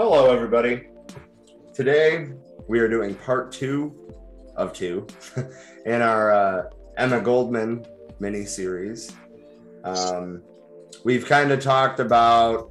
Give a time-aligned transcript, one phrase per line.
[0.00, 0.84] Hello, everybody.
[1.74, 2.28] Today
[2.68, 4.14] we are doing part two
[4.56, 5.08] of two
[5.86, 6.62] in our uh,
[6.96, 7.84] Emma Goldman
[8.20, 9.10] mini series.
[9.82, 10.40] Um,
[11.02, 12.70] we've kind of talked about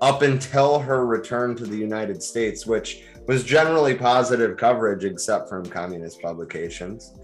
[0.00, 5.66] up until her return to the United States, which was generally positive coverage, except from
[5.66, 7.14] communist publications.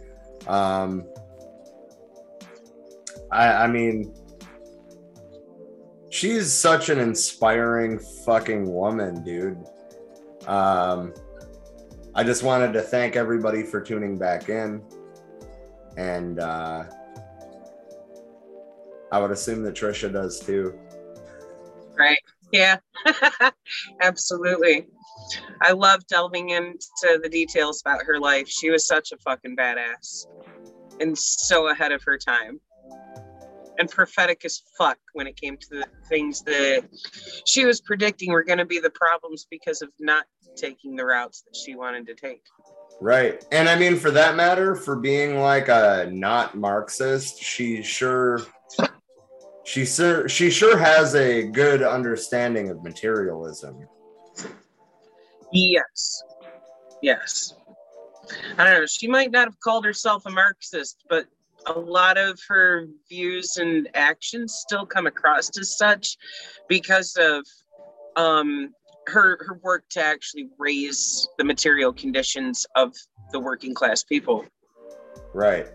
[0.49, 1.05] Um,
[3.31, 4.13] I, I mean,
[6.11, 9.65] she's such an inspiring fucking woman, dude.
[10.47, 11.15] Um,
[12.15, 14.83] I just wanted to thank everybody for tuning back in.
[15.97, 16.85] And uh,
[19.13, 20.79] I would assume that Trisha does too.
[21.97, 22.19] Right.
[22.53, 22.79] Yeah.
[24.01, 24.87] Absolutely.
[25.63, 28.49] I love delving into the details about her life.
[28.49, 30.27] She was such a fucking badass
[31.01, 32.61] and so ahead of her time.
[33.81, 36.85] And prophetic as fuck when it came to the things that
[37.47, 41.41] she was predicting were going to be the problems because of not taking the routes
[41.43, 42.43] that she wanted to take.
[43.01, 43.43] Right.
[43.51, 48.43] And I mean, for that matter, for being like a not Marxist, she sure.
[49.65, 53.87] She sure she sure has a good understanding of materialism.
[55.53, 56.23] Yes.
[57.03, 57.55] Yes.
[58.59, 58.87] I don't know.
[58.87, 61.27] She might not have called herself a Marxist, but
[61.67, 66.17] a lot of her views and actions still come across as such
[66.69, 67.45] because of
[68.17, 68.75] um,
[69.07, 72.95] her her work to actually raise the material conditions of
[73.33, 74.45] the working class people.
[75.35, 75.69] Right.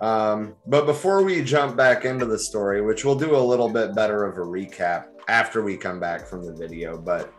[0.00, 3.94] Um, but before we jump back into the story, which we'll do a little bit
[3.94, 7.32] better of a recap after we come back from the video, but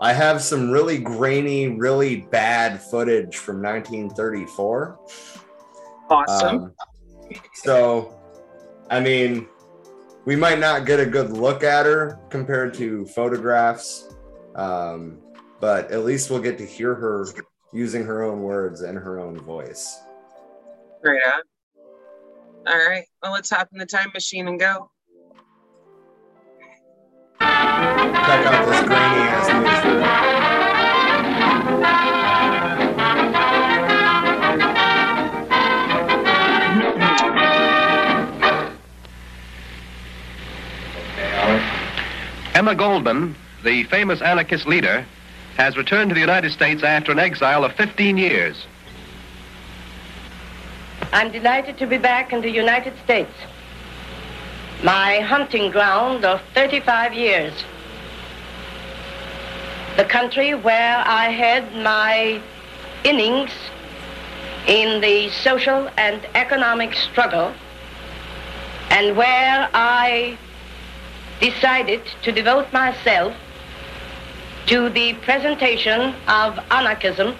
[0.00, 4.98] I have some really grainy, really bad footage from 1934.
[6.10, 6.64] Awesome.
[6.64, 6.74] Um,
[7.54, 8.18] so,
[8.90, 9.48] I mean,
[10.24, 14.14] we might not get a good look at her compared to photographs,
[14.54, 15.18] um,
[15.60, 17.26] but at least we'll get to hear her
[17.72, 19.98] using her own words and her own voice.
[21.02, 21.42] Right on.
[22.66, 23.04] All right.
[23.22, 24.90] Well, let's hop in the time machine and go.
[27.40, 29.23] Check out this grainy
[42.64, 45.04] Emma Goldman, the famous anarchist leader,
[45.58, 48.64] has returned to the United States after an exile of 15 years.
[51.12, 53.34] I'm delighted to be back in the United States,
[54.82, 57.52] my hunting ground of 35 years.
[59.98, 62.40] The country where I had my
[63.04, 63.50] innings
[64.66, 67.52] in the social and economic struggle,
[68.88, 70.38] and where I
[71.40, 73.34] decided to devote myself
[74.66, 77.34] to the presentation of anarchism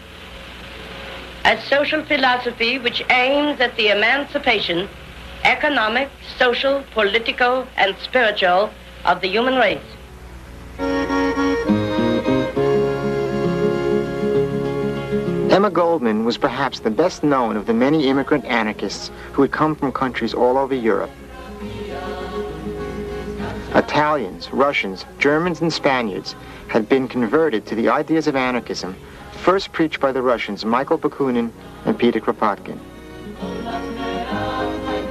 [1.45, 4.89] as social philosophy which aims at the emancipation,
[5.45, 8.71] economic, social, political, and spiritual
[9.05, 9.81] of the human race.
[15.55, 19.77] Emma Goldman was perhaps the best known of the many immigrant anarchists who had come
[19.77, 21.11] from countries all over Europe.
[23.75, 26.37] Italians, Russians, Germans, and Spaniards
[26.69, 28.95] had been converted to the ideas of anarchism,
[29.33, 31.51] first preached by the Russians Michael Bakunin
[31.85, 32.79] and Peter Kropotkin.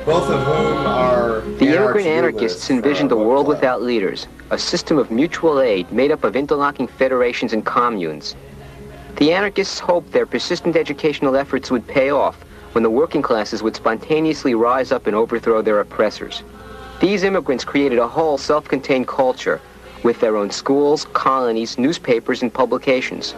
[0.06, 4.98] Both of whom are The immigrant anarchists uh, envisioned a world without leaders, a system
[4.98, 8.36] of mutual aid made up of interlocking federations and communes.
[9.18, 12.44] The anarchists hoped their persistent educational efforts would pay off
[12.74, 16.44] when the working classes would spontaneously rise up and overthrow their oppressors.
[17.04, 19.60] These immigrants created a whole self-contained culture
[20.04, 23.36] with their own schools, colonies, newspapers, and publications.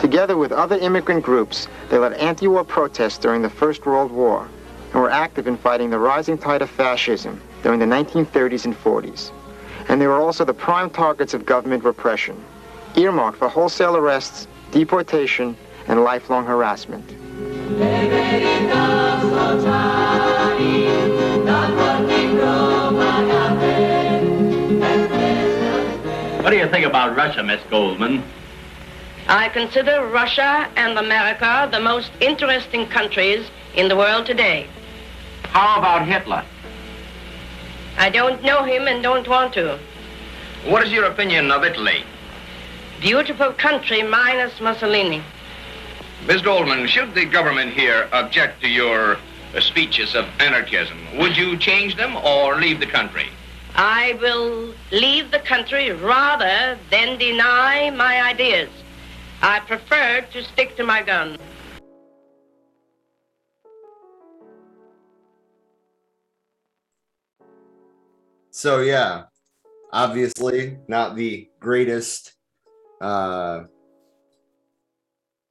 [0.00, 4.48] Together with other immigrant groups, they led anti-war protests during the First World War
[4.94, 9.30] and were active in fighting the rising tide of fascism during the 1930s and 40s.
[9.90, 12.42] And they were also the prime targets of government repression,
[12.96, 15.54] earmarked for wholesale arrests, deportation,
[15.88, 17.04] and lifelong harassment.
[26.48, 28.24] What do you think about Russia, Miss Goldman?
[29.28, 34.66] I consider Russia and America the most interesting countries in the world today.
[35.42, 36.42] How about Hitler?
[37.98, 39.78] I don't know him and don't want to.
[40.64, 42.02] What is your opinion of Italy?
[42.98, 45.22] Beautiful country minus Mussolini.
[46.26, 49.18] Miss Goldman, should the government here object to your
[49.60, 53.28] speeches of anarchism, would you change them or leave the country?
[53.80, 58.68] I will leave the country rather than deny my ideas.
[59.40, 61.38] I prefer to stick to my gun.
[68.50, 69.26] So yeah,
[69.92, 72.34] obviously not the greatest
[73.00, 73.60] uh,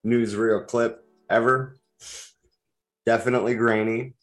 [0.05, 1.77] newsreel clip ever.
[3.05, 4.15] Definitely grainy.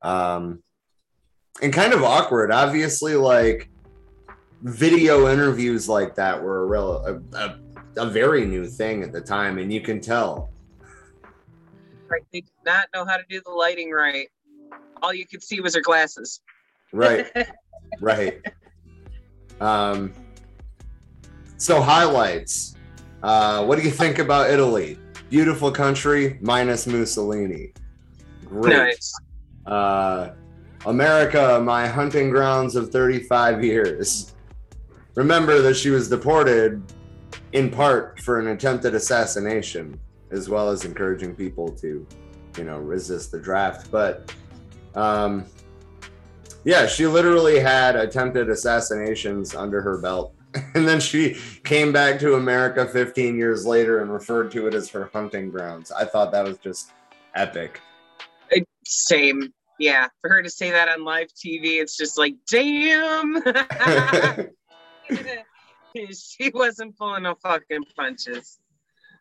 [0.00, 0.63] Um,
[1.62, 2.50] and kind of awkward.
[2.50, 3.68] Obviously, like
[4.62, 7.58] video interviews like that were a real a, a,
[7.96, 10.50] a very new thing at the time, and you can tell.
[12.08, 14.28] Right, they did not know how to do the lighting right.
[15.02, 16.40] All you could see was her glasses.
[16.92, 17.26] Right,
[18.00, 18.40] right.
[19.60, 20.12] Um,
[21.56, 22.76] so highlights.
[23.22, 24.98] Uh, what do you think about Italy?
[25.30, 27.72] Beautiful country minus Mussolini.
[28.44, 28.76] Great.
[28.76, 29.14] Nice.
[29.66, 30.30] Uh,
[30.86, 34.34] America, my hunting grounds of 35 years.
[35.14, 36.82] Remember that she was deported
[37.52, 39.98] in part for an attempted assassination,
[40.30, 42.06] as well as encouraging people to,
[42.58, 43.90] you know, resist the draft.
[43.90, 44.34] But
[44.94, 45.46] um,
[46.64, 50.34] yeah, she literally had attempted assassinations under her belt.
[50.76, 54.88] And then she came back to America 15 years later and referred to it as
[54.90, 55.90] her hunting grounds.
[55.90, 56.92] I thought that was just
[57.34, 57.80] epic.
[58.84, 59.52] Same.
[59.78, 60.08] Yeah.
[60.20, 63.42] For her to say that on live TV, it's just like, damn.
[66.14, 68.58] she wasn't pulling no fucking punches.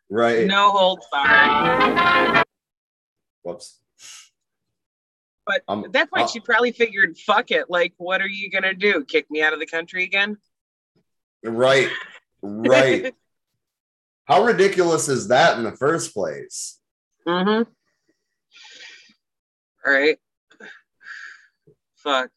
[0.10, 0.46] right.
[0.48, 2.44] No holds barred.
[3.44, 3.80] Whoops.
[5.46, 7.70] But Um, at that point, uh, she probably figured, fuck it.
[7.70, 9.04] Like, what are you going to do?
[9.04, 10.38] Kick me out of the country again?
[11.44, 11.90] Right.
[12.42, 13.14] Right.
[14.26, 16.80] How ridiculous is that in the first place?
[17.28, 17.70] Mm-hmm.
[19.86, 20.18] All right.
[22.04, 22.32] Fuck.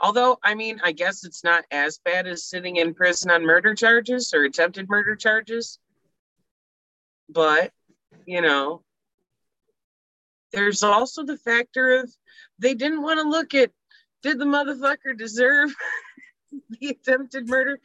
[0.00, 3.74] Although, I mean, I guess it's not as bad as sitting in prison on murder
[3.74, 5.78] charges or attempted murder charges.
[7.28, 7.72] But,
[8.24, 8.82] you know,
[10.52, 12.10] there's also the factor of
[12.58, 13.70] they didn't want to look at
[14.22, 15.74] did the motherfucker deserve
[16.80, 17.78] the attempted murder?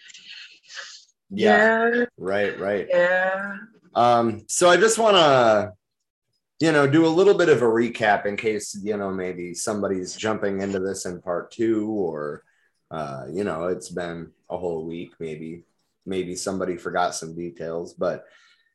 [1.30, 2.88] Yeah, Right, right.
[2.90, 3.58] yeah.
[3.96, 5.74] Um, so I just want to,
[6.64, 10.16] you know, do a little bit of a recap in case, you know, maybe somebody's
[10.16, 12.46] jumping into this in part two or,
[12.90, 15.66] uh, you know, it's been a whole week, maybe,
[16.06, 18.24] maybe somebody forgot some details, but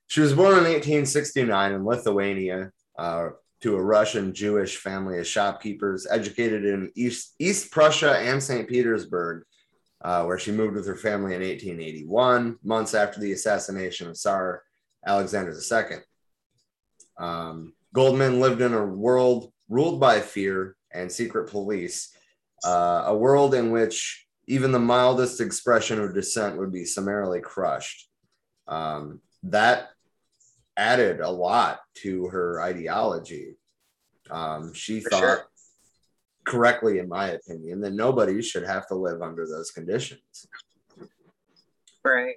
[0.07, 3.31] she was born in 1869 in Lithuania uh,
[3.63, 8.69] to a Russian Jewish family of shopkeepers, educated in East, East Prussia and St.
[8.69, 9.45] Petersburg,
[10.03, 14.63] uh, where she moved with her family in 1881, months after the assassination of Tsar
[15.07, 16.01] Alexander II.
[17.17, 22.15] Um, Goldman lived in a world ruled by fear and secret police,
[22.65, 28.09] uh, a world in which even the mildest expression of dissent would be summarily crushed.
[28.67, 29.89] Um, that
[30.77, 33.57] added a lot to her ideology.
[34.31, 35.45] Um, she For thought, sure.
[36.45, 40.47] correctly, in my opinion, that nobody should have to live under those conditions.
[42.05, 42.37] Right.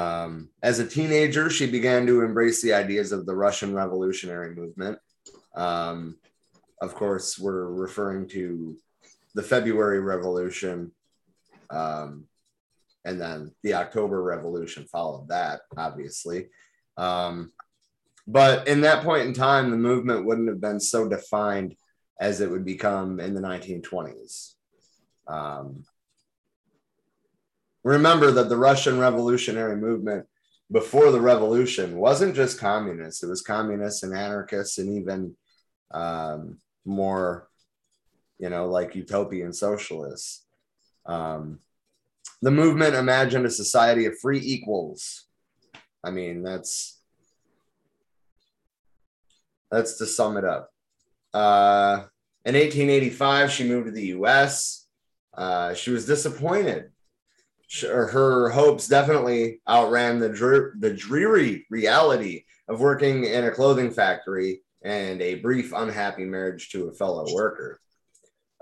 [0.00, 4.98] Um, as a teenager, she began to embrace the ideas of the Russian Revolutionary Movement.
[5.54, 6.16] Um,
[6.80, 8.78] of course, we're referring to
[9.34, 10.92] the February Revolution,
[11.68, 12.24] um,
[13.04, 16.48] and then the October Revolution followed that, obviously.
[16.96, 17.52] Um,
[18.26, 21.76] but in that point in time, the movement wouldn't have been so defined
[22.18, 24.54] as it would become in the 1920s.
[25.28, 25.84] Um,
[27.82, 30.26] remember that the Russian revolutionary movement
[30.72, 35.36] before the revolution wasn't just communists, it was communists and anarchists and even
[35.90, 37.48] um, more,
[38.38, 40.44] you know, like utopian socialists.
[41.06, 41.58] Um,
[42.42, 45.24] the movement imagined a society of free equals.
[46.04, 46.98] I mean, that's
[49.70, 50.70] that's to sum it up.
[51.34, 52.04] Uh,
[52.44, 54.86] in 1885, she moved to the U.S.
[55.34, 56.90] Uh, she was disappointed
[57.84, 63.90] or her hopes definitely outran the dr- the dreary reality of working in a clothing
[63.90, 67.80] factory and a brief unhappy marriage to a fellow worker.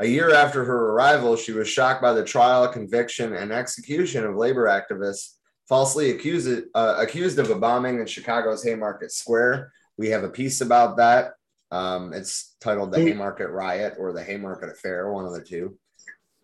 [0.01, 4.37] A year after her arrival, she was shocked by the trial, conviction, and execution of
[4.37, 5.35] labor activists
[5.69, 9.73] falsely accused uh, accused of a bombing in Chicago's Haymarket Square.
[9.97, 11.33] We have a piece about that.
[11.71, 15.79] Um, it's titled "The Haymarket Riot" or "The Haymarket Affair," one of the two.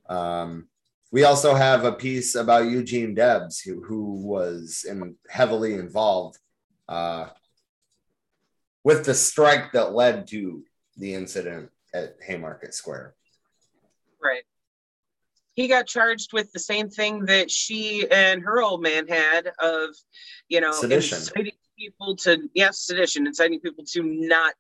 [0.09, 0.69] Um,
[1.15, 6.41] we also have a piece about Eugene Debs, who, who was in, heavily involved
[6.89, 7.27] uh,
[8.83, 10.65] with the strike that led to
[10.97, 13.15] the incident at Haymarket Square.
[14.21, 14.43] Right.
[15.53, 19.91] He got charged with the same thing that she and her old man had of,
[20.49, 21.19] you know, Sedition.
[21.19, 24.55] inciting people to yes, sedition, inciting people to not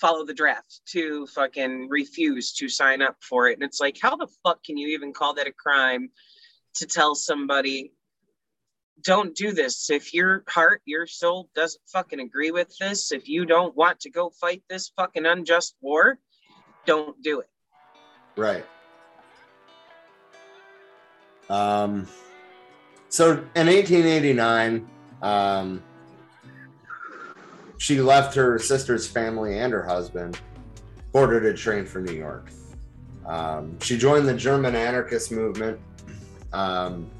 [0.00, 3.54] follow the draft, to fucking refuse to sign up for it.
[3.54, 6.10] And it's like, how the fuck can you even call that a crime
[6.74, 7.92] to tell somebody
[9.04, 13.44] don't do this if your heart your soul doesn't fucking agree with this if you
[13.44, 16.18] don't want to go fight this fucking unjust war
[16.86, 17.48] don't do it
[18.36, 18.64] Right.
[21.50, 22.08] Um,
[23.08, 24.88] so in 1889,
[25.20, 25.82] um,
[27.82, 30.38] she left her sister's family and her husband,
[31.10, 32.48] boarded a train for New York.
[33.26, 35.80] Um, she joined the German anarchist movement.
[36.52, 37.10] Um,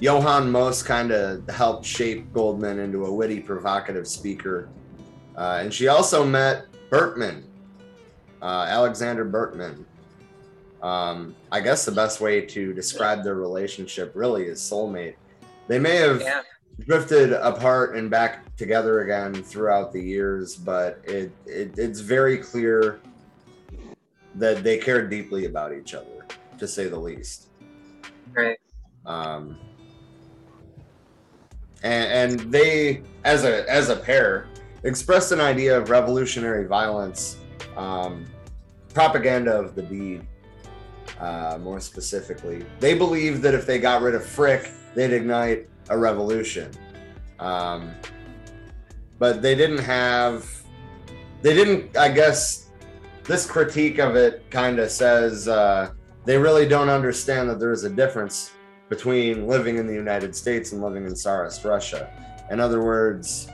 [0.00, 4.68] Johann Most kind of helped shape Goldman into a witty, provocative speaker.
[5.34, 7.44] Uh, and she also met Berkman,
[8.42, 9.86] uh, Alexander Berkman.
[10.82, 15.14] Um, I guess the best way to describe their relationship really is soulmate.
[15.68, 16.42] They may have yeah
[16.86, 23.00] drifted apart and back together again throughout the years, but it, it it's very clear
[24.34, 26.26] that they care deeply about each other,
[26.58, 27.48] to say the least.
[28.32, 28.58] right
[29.06, 29.58] Um,
[31.82, 34.48] and, and they, as a as a pair,
[34.84, 37.38] expressed an idea of revolutionary violence,
[37.76, 38.26] um,
[38.94, 40.26] propaganda of the deed.
[41.18, 45.98] Uh, more specifically, they believed that if they got rid of Frick, they'd ignite a
[45.98, 46.70] revolution.
[47.38, 47.94] Um,
[49.18, 50.48] but they didn't have,
[51.42, 51.96] they didn't.
[51.96, 52.70] I guess
[53.24, 55.90] this critique of it kind of says uh,
[56.24, 58.52] they really don't understand that there's a difference
[58.88, 62.12] between living in the United States and living in Tsarist Russia.
[62.50, 63.48] In other words,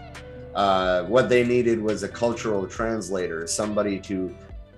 [0.54, 4.34] uh, what they needed was a cultural translator, somebody to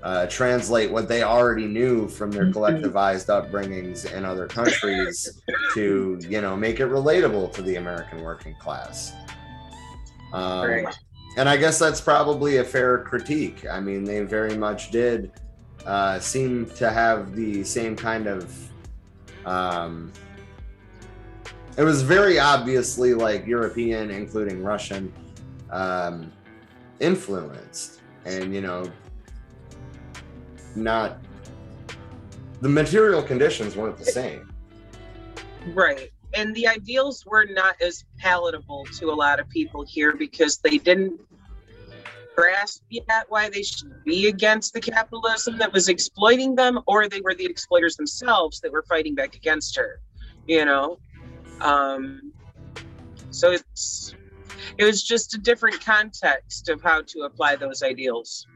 [0.09, 5.43] uh, translate what they already knew from their collectivized upbringings in other countries
[5.75, 9.13] to, you know, make it relatable to the American working class.
[10.33, 10.87] Um,
[11.37, 13.67] And I guess that's probably a fair critique.
[13.71, 15.31] I mean, they very much did
[15.85, 18.43] uh, seem to have the same kind of.
[19.45, 20.11] Um,
[21.77, 25.13] it was very obviously like European, including Russian,
[25.71, 26.33] um,
[26.99, 28.91] influenced, and you know,
[30.75, 31.19] not
[32.61, 34.53] the material conditions weren't the same.
[35.69, 36.11] right.
[36.35, 40.77] And the ideals were not as palatable to a lot of people here because they
[40.77, 41.19] didn't
[42.37, 47.21] grasp yet why they should be against the capitalism that was exploiting them or they
[47.21, 50.01] were the exploiters themselves that were fighting back against her
[50.47, 50.99] you know?
[51.61, 52.33] Um
[53.31, 54.15] so it's
[54.79, 58.47] it was just a different context of how to apply those ideals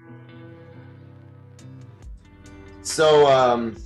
[2.82, 3.76] So, um,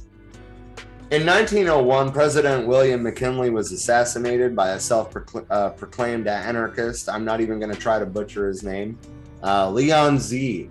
[1.11, 7.09] in 1901, President William McKinley was assassinated by a self-proclaimed anarchist.
[7.09, 8.99] I'm not even going to try to butcher his name,
[9.43, 10.69] uh, Leon Z.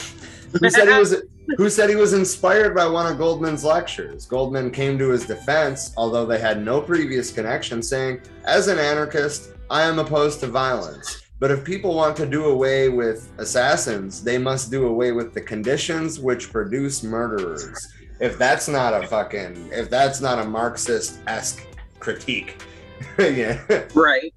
[0.60, 1.22] Who said he was
[1.58, 4.24] who said he was inspired by one of Goldman's lectures.
[4.24, 9.50] Goldman came to his defense, although they had no previous connection, saying, "As an anarchist,
[9.68, 14.38] I am opposed to violence." But if people want to do away with assassins, they
[14.38, 17.92] must do away with the conditions which produce murderers.
[18.20, 21.66] If that's not a fucking, if that's not a Marxist esque
[21.98, 22.62] critique,
[23.18, 23.60] yeah.
[23.94, 24.32] right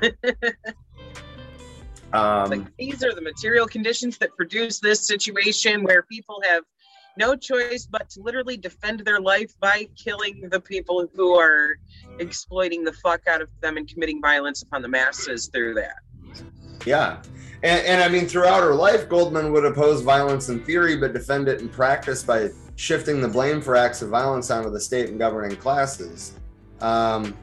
[2.12, 6.62] Um, like these are the material conditions that produce this situation where people have
[7.16, 11.78] no choice but to literally defend their life by killing the people who are
[12.18, 15.96] exploiting the fuck out of them and committing violence upon the masses through that.
[16.86, 17.22] Yeah.
[17.62, 21.48] And, and I mean, throughout her life, Goldman would oppose violence in theory, but defend
[21.48, 25.18] it in practice by shifting the blame for acts of violence onto the state and
[25.18, 26.34] governing classes.
[26.80, 27.36] Um,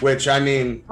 [0.00, 0.84] which, I mean,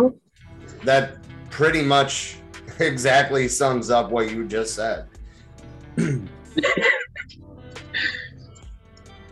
[0.85, 1.19] that
[1.51, 2.39] pretty much
[2.81, 5.07] exactly sums up what you just said.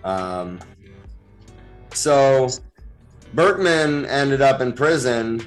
[0.05, 0.61] um,
[1.93, 2.49] so,
[3.35, 5.45] Berkman ended up in prison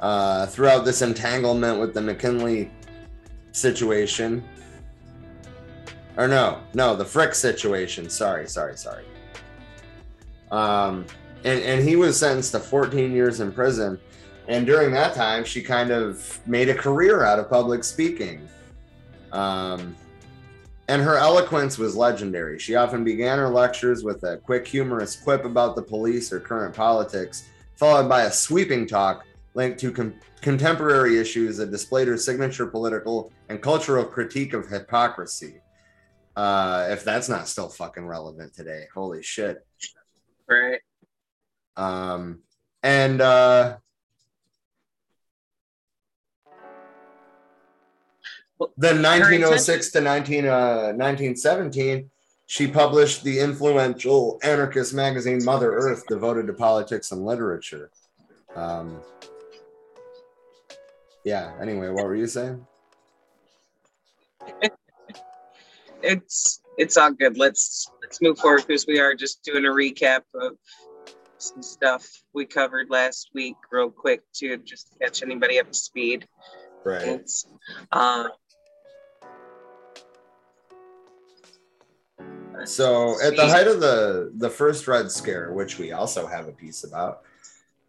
[0.00, 2.70] uh, throughout this entanglement with the McKinley
[3.52, 4.42] situation.
[6.16, 8.10] Or no, no, the Frick situation.
[8.10, 9.04] Sorry, sorry, sorry.
[10.50, 11.06] Um,
[11.44, 13.98] and, and he was sentenced to 14 years in prison.
[14.48, 18.48] And during that time, she kind of made a career out of public speaking.
[19.32, 19.94] Um,
[20.88, 22.58] and her eloquence was legendary.
[22.58, 26.74] She often began her lectures with a quick, humorous quip about the police or current
[26.74, 27.44] politics,
[27.76, 33.32] followed by a sweeping talk linked to com- contemporary issues that displayed her signature political
[33.48, 35.60] and cultural critique of hypocrisy.
[36.36, 39.66] Uh, if that's not still fucking relevant today, holy shit.
[40.48, 40.80] Right.
[41.76, 42.40] Um,
[42.82, 43.76] and uh,
[48.76, 52.10] then 1906 to 19, uh, 1917,
[52.46, 57.90] she published the influential anarchist magazine Mother Earth, devoted to politics and literature.
[58.56, 59.00] Um,
[61.24, 61.52] yeah.
[61.60, 62.66] Anyway, what were you saying?
[66.02, 67.36] it's it's all good.
[67.36, 70.56] Let's let's move forward because we are just doing a recap of
[71.38, 76.26] some stuff we covered last week, real quick, to just catch anybody up to speed.
[76.84, 77.02] Right.
[77.02, 77.46] It's,
[77.92, 78.28] uh,
[82.64, 86.52] So at the height of the the first Red Scare, which we also have a
[86.52, 87.22] piece about,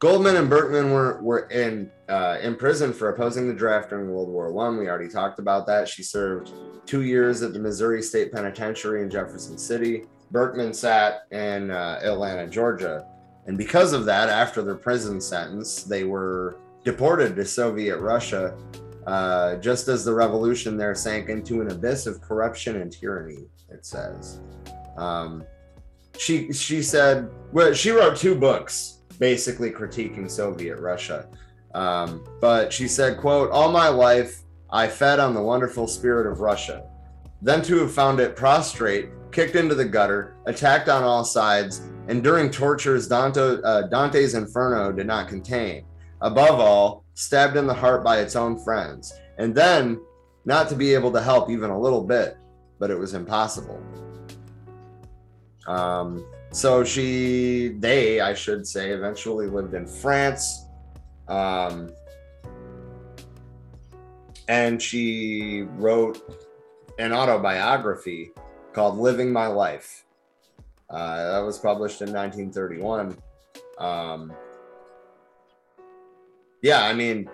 [0.02, 4.30] Goldman and Berkman were were in uh, in prison for opposing the draft during World
[4.30, 4.78] War One.
[4.78, 5.88] We already talked about that.
[5.88, 6.52] She served
[6.88, 10.06] two years at the Missouri State Penitentiary in Jefferson City.
[10.32, 13.06] Berkman sat in uh, Atlanta, Georgia,
[13.46, 18.58] and because of that, after their prison sentence, they were deported to Soviet Russia.
[19.06, 23.86] Uh, just as the revolution there sank into an abyss of corruption and tyranny, it
[23.86, 24.40] says.
[24.98, 25.44] Um,
[26.18, 31.30] she she said well she wrote two books basically critiquing Soviet Russia.
[31.76, 36.40] Um, but she said, quote, all my life I fed on the wonderful spirit of
[36.40, 36.90] Russia.
[37.42, 42.50] Then to have found it prostrate, kicked into the gutter, attacked on all sides, enduring
[42.50, 45.86] tortures Dante, uh, Dante's Inferno did not contain.
[46.22, 49.14] Above all, stabbed in the heart by its own friends.
[49.38, 50.02] And then
[50.46, 52.38] not to be able to help even a little bit,
[52.80, 53.80] but it was impossible.
[55.68, 60.66] Um, so she, they, I should say, eventually lived in France.
[61.28, 61.94] Um,
[64.48, 66.20] and she wrote
[67.00, 68.32] an autobiography
[68.74, 70.04] called Living My Life.
[70.90, 73.18] Uh, that was published in 1931.
[73.78, 74.34] Um,
[76.62, 77.30] yeah, I mean,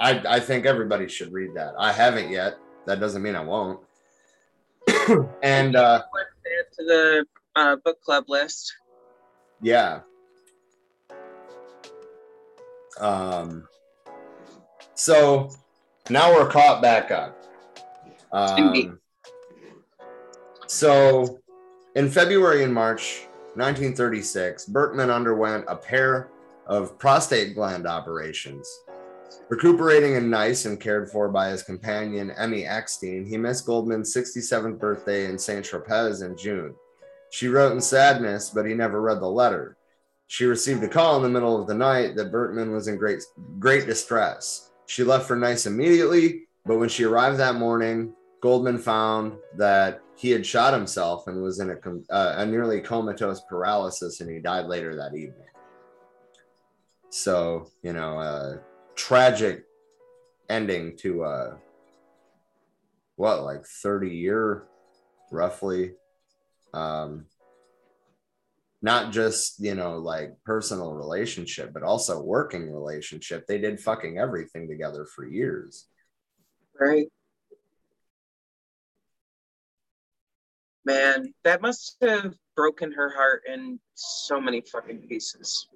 [0.00, 1.74] I, I think everybody should read that.
[1.78, 2.58] I haven't yet.
[2.86, 3.80] That doesn't mean I won't.
[5.42, 6.02] and uh,
[6.72, 7.24] to the
[7.56, 8.74] uh, book club list.
[9.60, 10.00] Yeah.
[12.98, 13.66] Um.
[14.94, 15.50] So
[16.10, 17.36] now we're caught back up.
[18.32, 18.98] Um,
[20.66, 21.40] so
[21.96, 26.30] in February and March 1936, Berkman underwent a pair
[26.66, 28.68] of prostate gland operations.
[29.48, 34.78] Recuperating in Nice and cared for by his companion Emmy Eckstein, he missed Goldman's 67th
[34.78, 36.74] birthday in Saint Tropez in June.
[37.30, 39.76] She wrote in sadness, but he never read the letter.
[40.26, 43.22] She received a call in the middle of the night that Berkman was in great
[43.58, 44.70] great distress.
[44.86, 50.30] She left for Nice immediately, but when she arrived that morning, Goldman found that he
[50.30, 54.66] had shot himself and was in a, uh, a nearly comatose paralysis, and he died
[54.66, 55.46] later that evening.
[57.10, 58.60] So, you know, a
[58.94, 59.64] tragic
[60.48, 61.24] ending to
[63.16, 64.64] what, like 30 year
[65.30, 65.92] roughly
[66.72, 67.26] um,
[68.82, 73.46] not just you know like personal relationship but also working relationship.
[73.46, 75.86] They did fucking everything together for years.
[76.78, 77.06] Right.
[80.84, 85.68] Man that must have broken her heart in so many fucking pieces.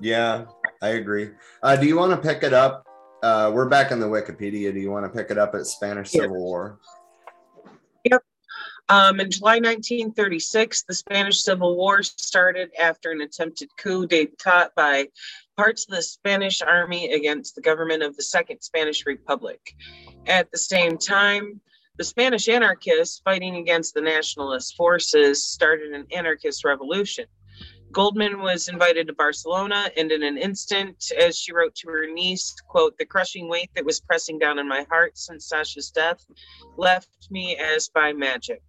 [0.00, 0.46] Yeah
[0.82, 1.30] i agree.
[1.62, 2.84] Uh, do you want to pick it up
[3.24, 4.72] uh, we're back in the Wikipedia.
[4.72, 6.78] Do you want to pick it up at Spanish Civil War?
[8.04, 8.22] Yep.
[8.90, 15.08] Um, in July 1936, the Spanish Civil War started after an attempted coup d'etat by
[15.56, 19.72] parts of the Spanish army against the government of the Second Spanish Republic.
[20.26, 21.62] At the same time,
[21.96, 27.24] the Spanish anarchists fighting against the nationalist forces started an anarchist revolution.
[27.94, 32.52] Goldman was invited to Barcelona, and in an instant, as she wrote to her niece,
[32.66, 36.26] quote, the crushing weight that was pressing down on my heart since Sasha's death
[36.76, 38.62] left me as by magic.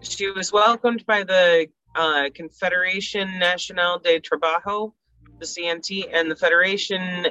[0.00, 4.92] She was welcomed by the uh, Confederation Nacional de Trabajo,
[5.38, 7.28] the CNT, and the Federation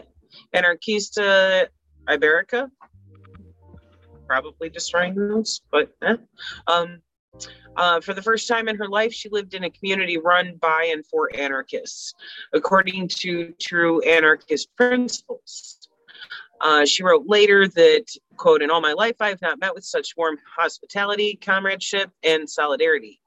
[0.55, 1.67] Anarquista
[2.07, 2.69] Iberica.
[4.27, 6.15] Probably destroying those, but eh.
[6.67, 7.01] um,
[7.77, 10.89] uh, for the first time in her life, she lived in a community run by
[10.91, 12.13] and for anarchists,
[12.53, 15.87] according to true anarchist principles.
[16.59, 19.85] Uh, she wrote later that, quote, in all my life, I have not met with
[19.85, 23.19] such warm hospitality, comradeship, and solidarity.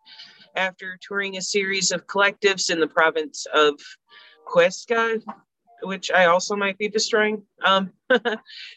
[0.56, 3.74] After touring a series of collectives in the province of
[4.48, 5.22] Cuesca,
[5.82, 7.92] which I also might be destroying, um,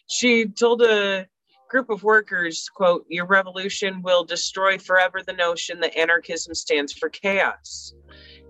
[0.08, 1.28] she told a
[1.74, 7.10] group of workers, quote, your revolution will destroy forever the notion that anarchism stands for
[7.10, 7.96] chaos.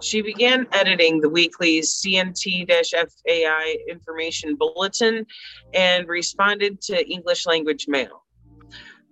[0.01, 5.25] She began editing the weekly CNT FAI information bulletin
[5.73, 8.25] and responded to English language mail.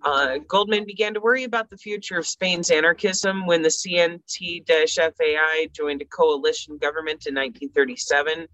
[0.04, 5.70] Uh, Goldman began to worry about the future of Spain's anarchism when the CNT FAI
[5.72, 8.46] joined a coalition government in 1937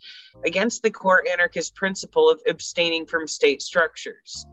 [0.45, 4.45] against the core anarchist principle of abstaining from state structures.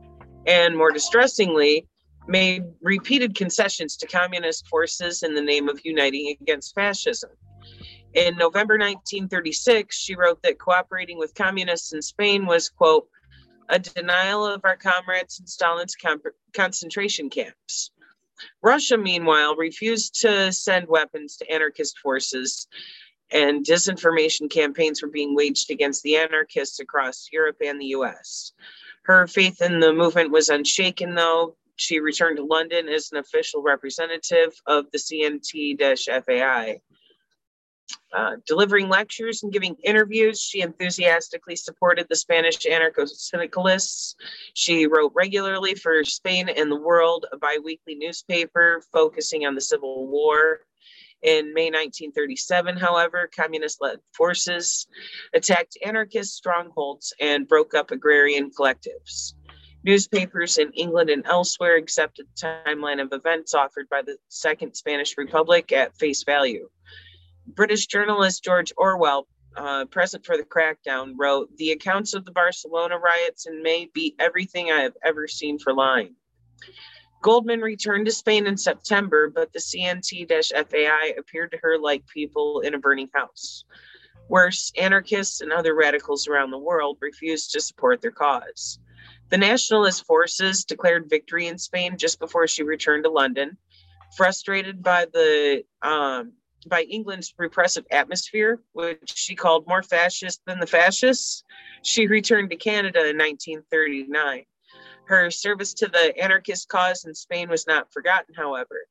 [0.46, 1.88] And more distressingly,
[2.26, 7.30] made repeated concessions to communist forces in the name of uniting against fascism.
[8.14, 13.08] In November 1936, she wrote that cooperating with communists in Spain was, quote,
[13.68, 15.96] a denial of our comrades in Stalin's
[16.52, 17.90] concentration camps.
[18.62, 22.68] Russia, meanwhile, refused to send weapons to anarchist forces,
[23.30, 28.52] and disinformation campaigns were being waged against the anarchists across Europe and the US.
[29.04, 31.56] Her faith in the movement was unshaken, though.
[31.76, 36.80] She returned to London as an official representative of the CNT FAI.
[38.14, 44.14] Uh, delivering lectures and giving interviews, she enthusiastically supported the Spanish anarcho syndicalists.
[44.54, 49.60] She wrote regularly for Spain and the World, a bi weekly newspaper focusing on the
[49.60, 50.60] Civil War.
[51.24, 54.86] In May 1937, however, communist led forces
[55.32, 59.32] attacked anarchist strongholds and broke up agrarian collectives.
[59.84, 65.16] Newspapers in England and elsewhere accepted the timeline of events offered by the Second Spanish
[65.16, 66.68] Republic at face value.
[67.46, 72.98] British journalist George Orwell, uh, present for the crackdown, wrote The accounts of the Barcelona
[72.98, 76.16] riots in May beat everything I have ever seen for lying.
[77.24, 82.60] Goldman returned to Spain in September, but the CNT FAI appeared to her like people
[82.60, 83.64] in a burning house.
[84.28, 88.78] Worse, anarchists and other radicals around the world refused to support their cause.
[89.30, 93.56] The nationalist forces declared victory in Spain just before she returned to London.
[94.18, 96.34] Frustrated by the um,
[96.66, 101.42] by England's repressive atmosphere, which she called more fascist than the fascists,
[101.82, 104.44] she returned to Canada in 1939.
[105.06, 108.86] Her service to the anarchist cause in Spain was not forgotten, however.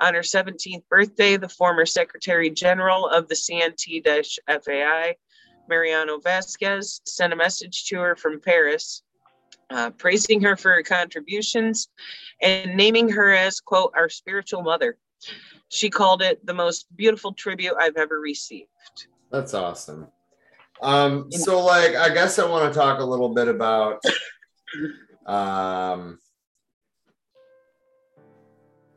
[0.00, 4.04] On her 17th birthday, the former Secretary General of the CNT
[4.48, 5.16] FAI,
[5.68, 9.02] Mariano Vázquez, sent a message to her from Paris,
[9.70, 11.88] uh, praising her for her contributions
[12.42, 14.98] and naming her as, quote, our spiritual mother.
[15.68, 18.68] She called it the most beautiful tribute I've ever received.
[19.30, 20.08] That's awesome.
[20.82, 24.02] Um, so like I guess I want to talk a little bit about
[25.26, 26.18] um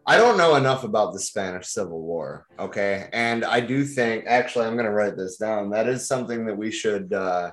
[0.09, 3.09] I don't know enough about the Spanish Civil War, okay?
[3.11, 5.71] And I do think actually I'm going to write this down.
[5.71, 7.51] That is something that we should uh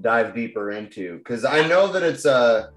[0.00, 2.70] dive deeper into cuz I know that it's a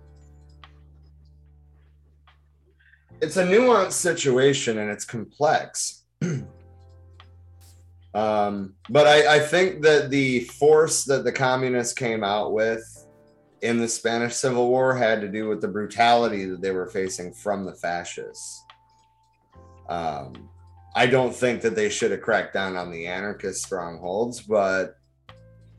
[3.23, 6.03] it's a nuanced situation and it's complex.
[8.13, 12.83] um, but I, I think that the force that the communists came out with
[13.63, 17.33] in the Spanish Civil War had to do with the brutality that they were facing
[17.33, 18.65] from the fascists.
[19.87, 20.49] Um,
[20.95, 24.97] I don't think that they should have cracked down on the anarchist strongholds, but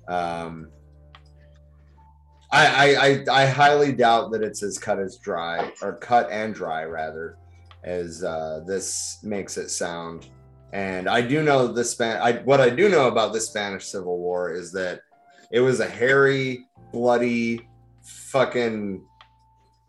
[0.09, 0.71] um,
[2.51, 6.85] I, I, I highly doubt that it's as cut as dry or cut and dry
[6.85, 7.37] rather
[7.85, 10.31] as uh, this makes it sound.
[10.73, 12.21] And I do know the Span.
[12.23, 15.03] I, what I do know about the Spanish Civil War is that
[15.51, 17.69] it was a hairy, bloody,
[18.05, 19.05] fucking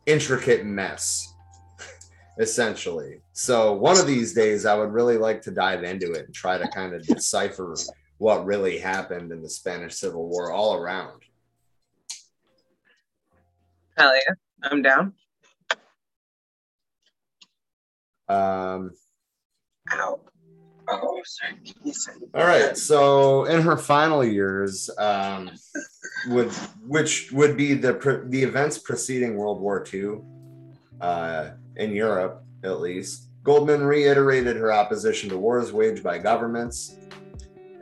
[0.05, 1.33] intricate mess,
[2.39, 3.21] essentially.
[3.33, 6.57] So one of these days, I would really like to dive into it and try
[6.57, 7.75] to kind of decipher
[8.17, 11.21] what really happened in the Spanish Civil War all around.
[13.97, 15.13] Hell yeah, I'm down.
[18.27, 18.91] Um,
[19.93, 20.19] Ow.
[20.87, 21.55] Oh, sorry.
[22.33, 22.77] All right.
[22.77, 25.51] So in her final years, um,
[26.27, 26.51] would
[26.87, 30.19] which would be the the events preceding World War II,
[31.01, 36.97] uh, in Europe at least, Goldman reiterated her opposition to wars waged by governments,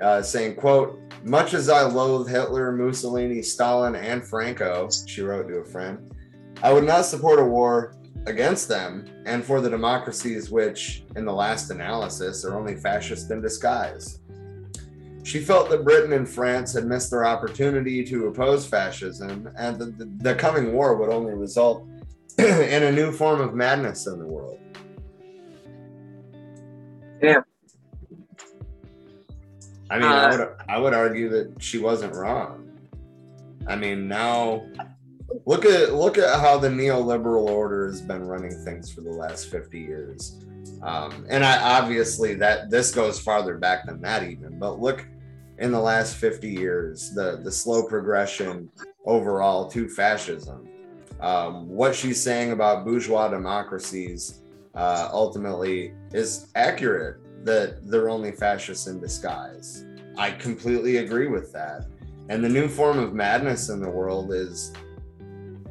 [0.02, 5.56] uh, saying, "quote much as I loathe Hitler, Mussolini, Stalin, and Franco, she wrote to
[5.56, 6.14] a friend,
[6.62, 11.34] I would not support a war against them and for the democracies which, in the
[11.34, 14.20] last analysis, are only fascist in disguise.
[15.24, 19.98] She felt that Britain and France had missed their opportunity to oppose fascism, and that
[19.98, 21.88] the, the coming war would only result
[22.38, 24.60] in a new form of madness in the world.
[27.22, 27.42] Yeah.
[29.90, 32.70] I mean, uh, I would I would argue that she wasn't wrong.
[33.66, 34.66] I mean, now
[35.46, 39.50] look at look at how the neoliberal order has been running things for the last
[39.50, 40.40] 50 years
[40.82, 45.06] um, and I obviously that this goes farther back than that even but look
[45.64, 48.70] in the last 50 years the the slow progression
[49.06, 50.68] overall to fascism.
[51.22, 54.42] Um, what she's saying about bourgeois democracies
[54.76, 59.86] uh, ultimately is accurate that they're only fascists in disguise.
[60.18, 61.86] I completely agree with that.
[62.28, 64.74] And the new form of madness in the world is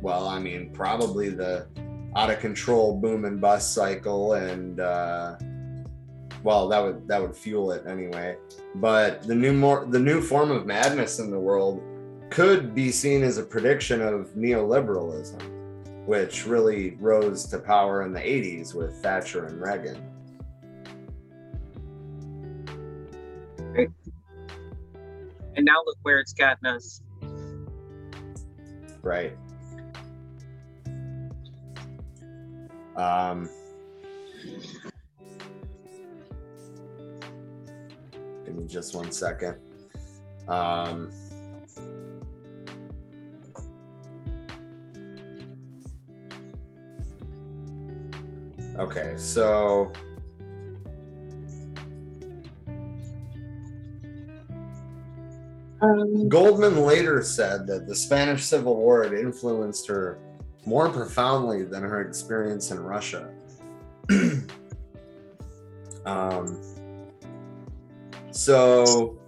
[0.01, 1.67] well, I mean, probably the
[2.17, 5.37] out of control boom and bust cycle and uh,
[6.43, 8.37] well that would that would fuel it anyway.
[8.77, 11.83] But the new more the new form of madness in the world
[12.31, 15.63] could be seen as a prediction of neoliberalism
[16.07, 20.09] which really rose to power in the 80s with Thatcher and Reagan.
[25.55, 27.03] And now look where it's gotten us.
[29.03, 29.37] Right.
[32.97, 33.49] Um,
[38.45, 39.57] give me just one second.
[40.49, 41.11] Um,
[48.79, 49.93] okay, so.
[55.81, 60.19] Um, Goldman later said that the Spanish Civil War had influenced her
[60.65, 63.31] more profoundly than her experience in Russia.
[66.07, 66.63] um,
[68.33, 69.19] so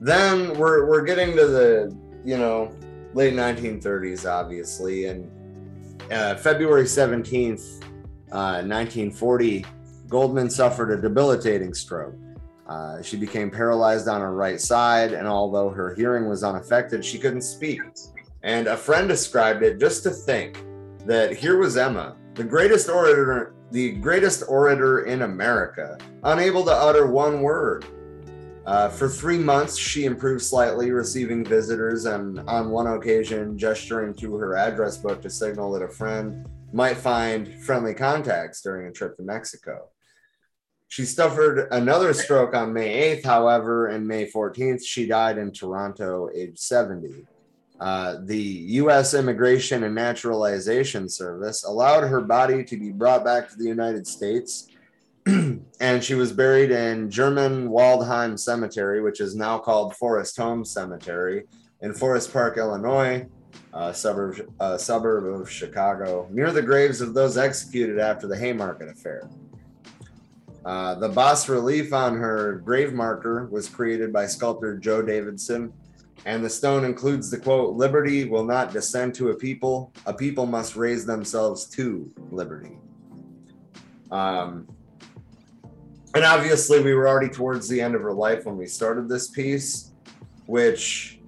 [0.00, 2.72] then we're we're getting to the you know
[3.14, 5.30] late 1930s, obviously, and
[6.10, 7.82] uh, February 17th,
[8.32, 9.64] uh, 1940,
[10.08, 12.14] Goldman suffered a debilitating stroke.
[12.68, 17.18] Uh, she became paralyzed on her right side, and although her hearing was unaffected, she
[17.18, 17.80] couldn't speak.
[18.42, 20.64] And a friend described it just to think
[21.04, 27.06] that here was Emma, the greatest orator, the greatest orator in America, unable to utter
[27.06, 27.84] one word.
[28.66, 34.36] Uh, for three months, she improved slightly, receiving visitors and on one occasion gesturing to
[34.36, 39.16] her address book to signal that a friend might find friendly contacts during a trip
[39.16, 39.88] to Mexico.
[40.88, 46.28] She suffered another stroke on May 8th, however, and May 14th, she died in Toronto,
[46.34, 47.26] age 70.
[47.80, 49.14] Uh, the U.S.
[49.14, 54.68] Immigration and Naturalization Service allowed her body to be brought back to the United States,
[55.26, 61.44] and she was buried in German Waldheim Cemetery, which is now called Forest Home Cemetery,
[61.80, 63.26] in Forest Park, Illinois,
[63.72, 69.30] a suburb, suburb of Chicago, near the graves of those executed after the Haymarket Affair.
[70.66, 75.72] Uh, the bas relief on her grave marker was created by sculptor Jo Davidson
[76.26, 80.46] and the stone includes the quote, Liberty will not descend to a people, a people
[80.46, 82.78] must raise themselves to liberty.
[84.10, 84.68] Um,
[86.14, 89.28] and obviously, we were already towards the end of her life when we started this
[89.28, 89.92] piece,
[90.46, 91.20] which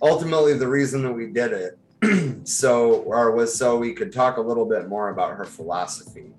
[0.00, 1.78] ultimately the reason that we did it
[2.48, 6.32] so or was so we could talk a little bit more about her philosophy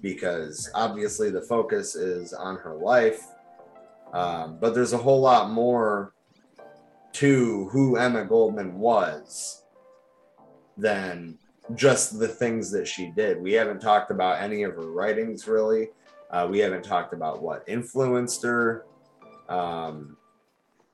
[0.00, 3.26] because obviously the focus is on her life
[4.12, 6.12] um, but there's a whole lot more
[7.14, 9.62] to who Emma Goldman was
[10.76, 11.38] than
[11.74, 13.40] just the things that she did.
[13.40, 15.88] We haven't talked about any of her writings really.
[16.30, 18.84] Uh, we haven't talked about what influenced her.
[19.48, 20.16] Um,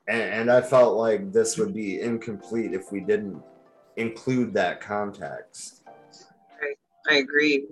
[0.07, 3.41] and, and, I felt like this would be incomplete if we didn't
[3.95, 5.83] include that context.
[5.87, 6.75] I,
[7.09, 7.67] I agree.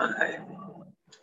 [0.00, 0.12] Uh,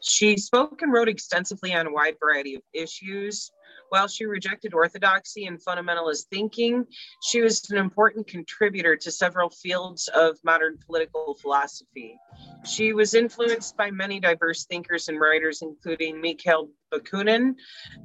[0.01, 3.51] she spoke and wrote extensively on a wide variety of issues.
[3.91, 6.85] While she rejected orthodoxy and fundamentalist thinking,
[7.21, 12.17] she was an important contributor to several fields of modern political philosophy.
[12.63, 17.55] She was influenced by many diverse thinkers and writers, including Mikhail Bakunin,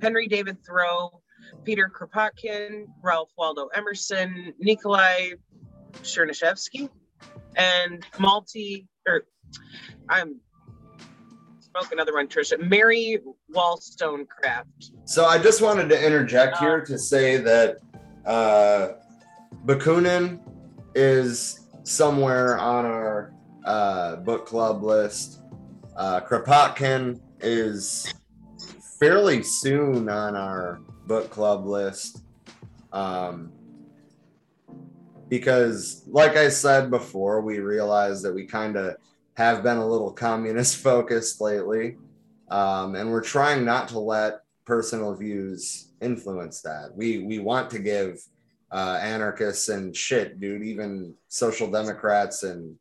[0.03, 1.23] Henry David Thoreau,
[1.63, 5.35] Peter Kropotkin, Ralph Waldo Emerson, Nikolai
[6.03, 6.91] Chernyshevsky,
[7.55, 9.23] and Malti, or
[10.09, 10.41] I'm
[11.77, 12.59] smoke another one, Trisha.
[12.59, 13.19] Mary
[13.51, 14.93] Wollstonecraft.
[15.05, 17.79] So I just wanted to interject here to say that
[18.25, 18.93] uh,
[19.65, 20.41] Bakunin
[20.95, 23.35] is somewhere on our
[23.65, 25.43] uh, book club list.
[25.97, 28.13] Uh, Kropotkin is
[28.99, 32.23] fairly soon on our book club list.
[32.93, 33.53] Um,
[35.29, 38.97] because, like I said before, we realized that we kind of
[39.37, 41.97] have been a little communist focused lately.
[42.49, 46.91] Um, and we're trying not to let personal views influence that.
[46.95, 48.21] We we want to give
[48.71, 50.63] uh, anarchists and shit, dude.
[50.63, 52.77] Even social democrats and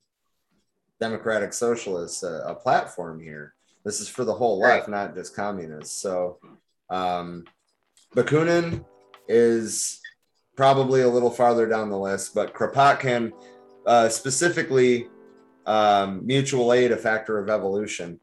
[1.00, 3.54] democratic socialists a, a platform here.
[3.84, 6.00] This is for the whole life, not just communists.
[6.02, 6.40] So,
[6.90, 7.46] um,
[8.16, 8.84] Bakunin
[9.28, 10.00] is
[10.56, 13.32] probably a little farther down the list, but Kropotkin,
[13.86, 15.08] uh, specifically
[15.66, 18.20] um, mutual aid, a factor of evolution.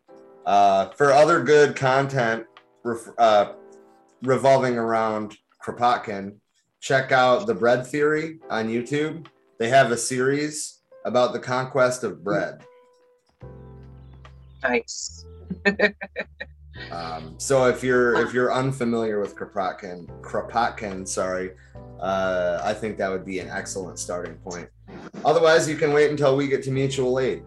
[0.47, 2.45] Uh, for other good content
[2.83, 3.53] ref- uh,
[4.23, 6.37] revolving around Kropotkin,
[6.81, 9.27] check out the Bread Theory on YouTube.
[9.59, 12.65] They have a series about the conquest of bread.
[14.63, 15.25] Nice.
[16.91, 21.53] Um, so if you're if you're unfamiliar with Kropotkin, Kropotkin, sorry,
[22.01, 24.69] uh, I think that would be an excellent starting point.
[25.25, 27.43] Otherwise, you can wait until we get to mutual aid.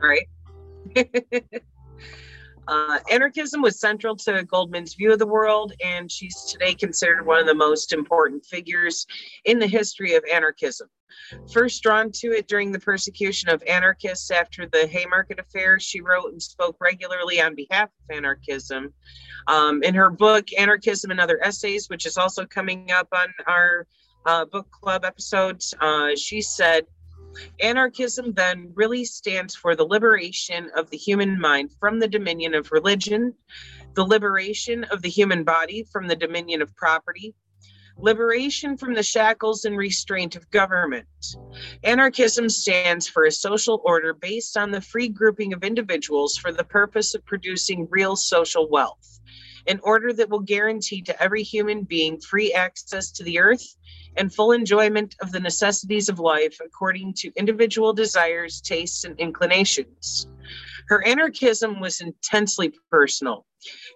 [0.00, 0.28] Right.
[2.66, 7.38] Uh, anarchism was central to Goldman's view of the world, and she's today considered one
[7.38, 9.06] of the most important figures
[9.44, 10.88] in the history of anarchism.
[11.52, 16.32] First drawn to it during the persecution of anarchists after the Haymarket Affair, she wrote
[16.32, 18.92] and spoke regularly on behalf of anarchism.
[19.46, 23.86] Um, in her book, Anarchism and Other Essays, which is also coming up on our
[24.26, 26.86] uh, book club episodes, uh, she said,
[27.60, 32.70] Anarchism then really stands for the liberation of the human mind from the dominion of
[32.70, 33.34] religion,
[33.94, 37.34] the liberation of the human body from the dominion of property,
[37.96, 41.06] liberation from the shackles and restraint of government.
[41.82, 46.64] Anarchism stands for a social order based on the free grouping of individuals for the
[46.64, 49.20] purpose of producing real social wealth,
[49.66, 53.76] an order that will guarantee to every human being free access to the earth
[54.16, 60.28] and full enjoyment of the necessities of life according to individual desires, tastes, and inclinations.
[60.88, 63.46] Her anarchism was intensely personal.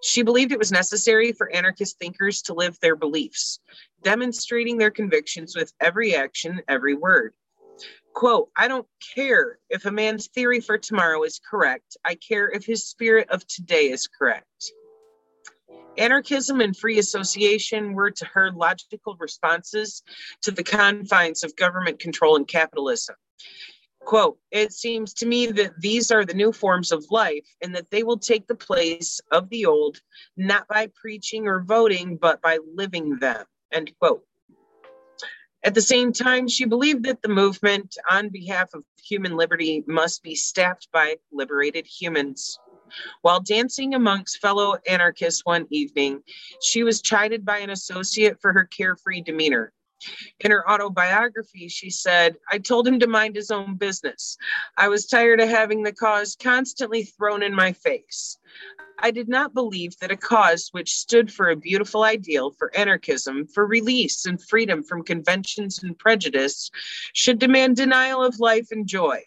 [0.02, 3.60] She believed it was necessary for anarchist thinkers to live their beliefs,
[4.02, 7.34] demonstrating their convictions with every action, every word.
[8.14, 11.96] Quote, I don't care if a man's theory for tomorrow is correct.
[12.04, 14.72] I care if his spirit of today is correct.
[15.96, 20.02] Anarchism and free association were to her logical responses
[20.42, 23.16] to the confines of government control and capitalism.
[24.00, 27.90] Quote, it seems to me that these are the new forms of life and that
[27.90, 30.00] they will take the place of the old,
[30.36, 33.44] not by preaching or voting, but by living them.
[33.72, 34.22] End quote.
[35.64, 40.22] At the same time, she believed that the movement on behalf of human liberty must
[40.22, 42.58] be staffed by liberated humans.
[43.22, 46.22] While dancing amongst fellow anarchists one evening,
[46.62, 49.72] she was chided by an associate for her carefree demeanor.
[50.40, 54.36] In her autobiography, she said, I told him to mind his own business.
[54.76, 58.38] I was tired of having the cause constantly thrown in my face.
[59.00, 63.46] I did not believe that a cause which stood for a beautiful ideal for anarchism,
[63.46, 66.70] for release and freedom from conventions and prejudice,
[67.12, 69.24] should demand denial of life and joy.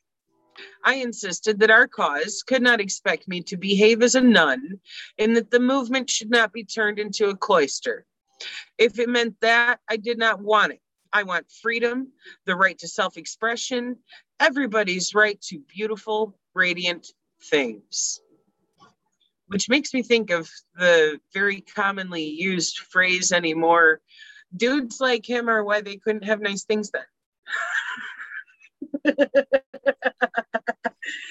[0.83, 4.79] I insisted that our cause could not expect me to behave as a nun
[5.17, 8.05] and that the movement should not be turned into a cloister.
[8.77, 10.81] If it meant that, I did not want it.
[11.13, 12.13] I want freedom,
[12.45, 13.97] the right to self expression,
[14.39, 17.11] everybody's right to beautiful, radiant
[17.49, 18.21] things.
[19.47, 24.01] Which makes me think of the very commonly used phrase anymore
[24.55, 27.03] dudes like him are why they couldn't have nice things then.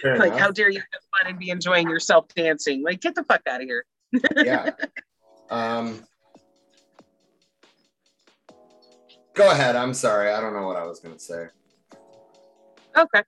[0.04, 2.82] Like, how dare you have fun and be enjoying yourself dancing?
[2.82, 3.84] Like, get the fuck out of here.
[4.36, 4.70] yeah.
[5.50, 6.00] Um,
[9.34, 9.76] go ahead.
[9.76, 10.30] I'm sorry.
[10.30, 11.46] I don't know what I was going to say.
[12.96, 13.22] Okay.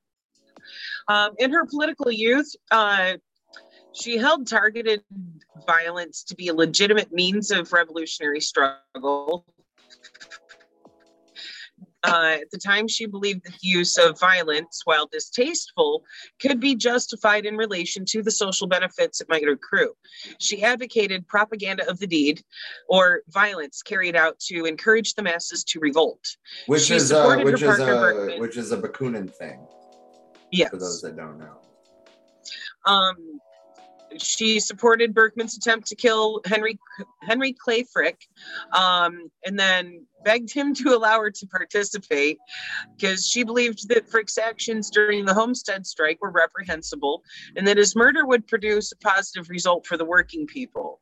[1.08, 3.14] Um, in her political youth, uh,
[3.92, 5.02] she held targeted
[5.66, 9.44] violence to be a legitimate means of revolutionary struggle.
[12.04, 16.04] Uh, at the time, she believed that the use of violence, while distasteful,
[16.40, 19.92] could be justified in relation to the social benefits it might accrue.
[20.40, 22.42] She advocated propaganda of the deed
[22.88, 26.36] or violence carried out to encourage the masses to revolt.
[26.66, 28.40] Which She is uh, which is a Berkman.
[28.40, 29.64] which is a Bakunin thing
[30.50, 30.70] Yes.
[30.70, 31.58] for those that don't know.
[32.84, 33.40] Um,
[34.18, 36.78] she supported Berkman's attempt to kill Henry
[37.22, 38.26] Henry Clay Frick,
[38.72, 42.38] um, and then begged him to allow her to participate
[42.96, 47.22] because she believed that Frick's actions during the Homestead strike were reprehensible
[47.56, 51.00] and that his murder would produce a positive result for the working people.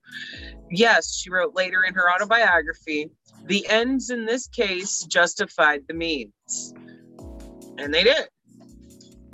[0.71, 3.11] Yes, she wrote later in her autobiography,
[3.47, 6.75] the ends in this case justified the means.
[7.79, 8.29] And they did.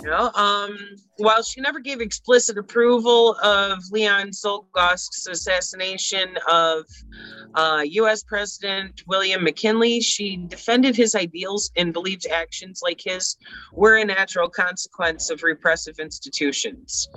[0.01, 0.77] You know, um,
[1.17, 6.85] while she never gave explicit approval of Leon Czolgosz's assassination of
[7.55, 8.23] uh, U.S.
[8.23, 13.37] President William McKinley, she defended his ideals and believed actions like his
[13.73, 17.09] were a natural consequence of repressive institutions.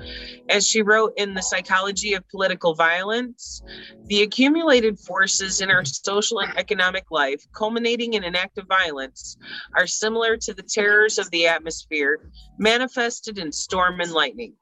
[0.48, 3.62] As she wrote in The Psychology of Political Violence,
[4.06, 9.36] the accumulated forces in our social and economic life, culminating in an act of violence,
[9.76, 14.54] are similar to the terrors of the atmosphere manifested in storm and lightning.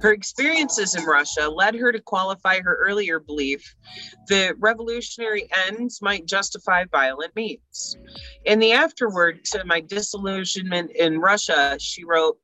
[0.00, 3.74] Her experiences in Russia led her to qualify her earlier belief
[4.28, 7.96] that revolutionary ends might justify violent means.
[8.44, 12.38] In the afterword to my disillusionment in Russia, she wrote,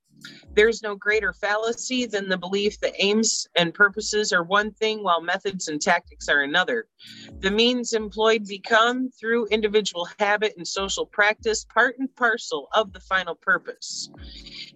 [0.54, 5.20] there's no greater fallacy than the belief that aims and purposes are one thing while
[5.20, 6.86] methods and tactics are another.
[7.40, 13.00] The means employed become, through individual habit and social practice, part and parcel of the
[13.00, 14.10] final purpose.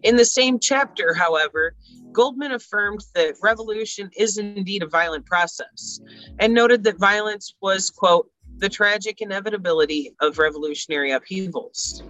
[0.02, 1.74] In the same chapter, however,
[2.12, 6.00] Goldman affirmed that revolution is indeed a violent process
[6.38, 12.02] and noted that violence was, quote, the tragic inevitability of revolutionary upheavals.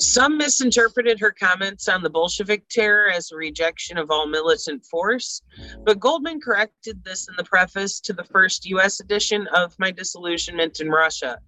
[0.00, 5.42] Some misinterpreted her comments on the Bolshevik terror as a rejection of all militant force,
[5.84, 10.78] but Goldman corrected this in the preface to the first US edition of My Disillusionment
[10.78, 11.40] in Russia.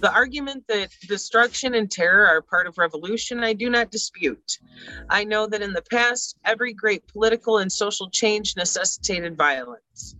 [0.00, 4.58] The argument that destruction and terror are part of revolution, I do not dispute.
[5.08, 10.14] I know that in the past, every great political and social change necessitated violence.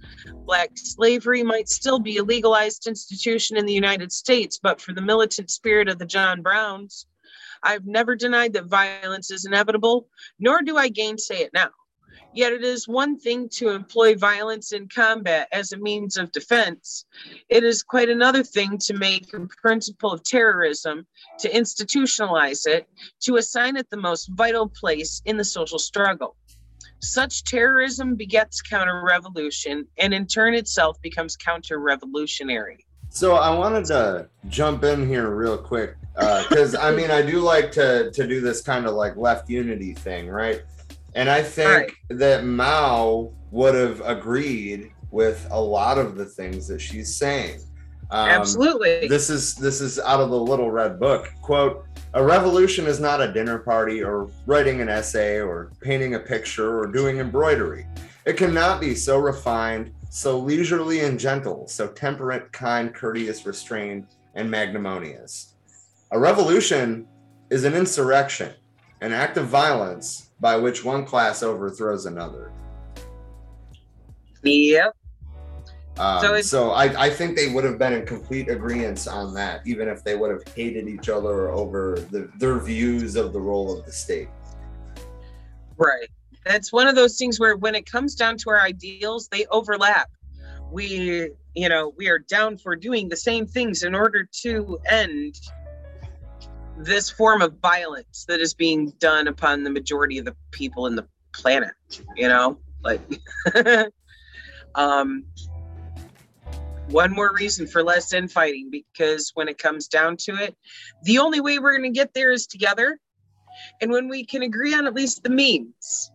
[0.46, 5.02] Black slavery might still be a legalized institution in the United States, but for the
[5.02, 7.06] militant spirit of the John Browns,
[7.62, 10.08] I've never denied that violence is inevitable,
[10.38, 11.70] nor do I gainsay it now.
[12.34, 17.04] Yet it is one thing to employ violence in combat as a means of defense.
[17.50, 21.06] It is quite another thing to make a principle of terrorism,
[21.40, 22.88] to institutionalize it,
[23.20, 26.36] to assign it the most vital place in the social struggle.
[27.00, 32.86] Such terrorism begets counter revolution and in turn itself becomes counter revolutionary.
[33.10, 37.40] So I wanted to jump in here real quick because uh, I mean I do
[37.40, 40.62] like to to do this kind of like left unity thing, right?
[41.14, 42.18] And I think right.
[42.18, 47.60] that Mao would have agreed with a lot of the things that she's saying.
[48.10, 49.08] Um, Absolutely.
[49.08, 51.32] This is this is out of the Little Red Book.
[51.42, 56.18] Quote: A revolution is not a dinner party or writing an essay or painting a
[56.18, 57.86] picture or doing embroidery.
[58.24, 64.50] It cannot be so refined so leisurely and gentle, so temperate, kind, courteous, restrained, and
[64.50, 65.51] magnanimous.
[66.12, 67.08] A revolution
[67.48, 68.52] is an insurrection,
[69.00, 72.52] an act of violence by which one class overthrows another.
[74.42, 74.94] Yep.
[75.98, 79.66] Um, so, so I, I think they would have been in complete agreement on that,
[79.66, 83.78] even if they would have hated each other over the, their views of the role
[83.78, 84.28] of the state.
[85.78, 86.08] Right
[86.44, 90.10] That's one of those things where when it comes down to our ideals they overlap
[90.70, 95.34] we you know we are down for doing the same things in order to end
[96.84, 100.96] this form of violence that is being done upon the majority of the people in
[100.96, 101.72] the planet
[102.16, 103.00] you know like
[104.74, 105.24] um
[106.88, 110.56] one more reason for less infighting because when it comes down to it
[111.04, 112.98] the only way we're going to get there is together
[113.80, 116.10] and when we can agree on at least the means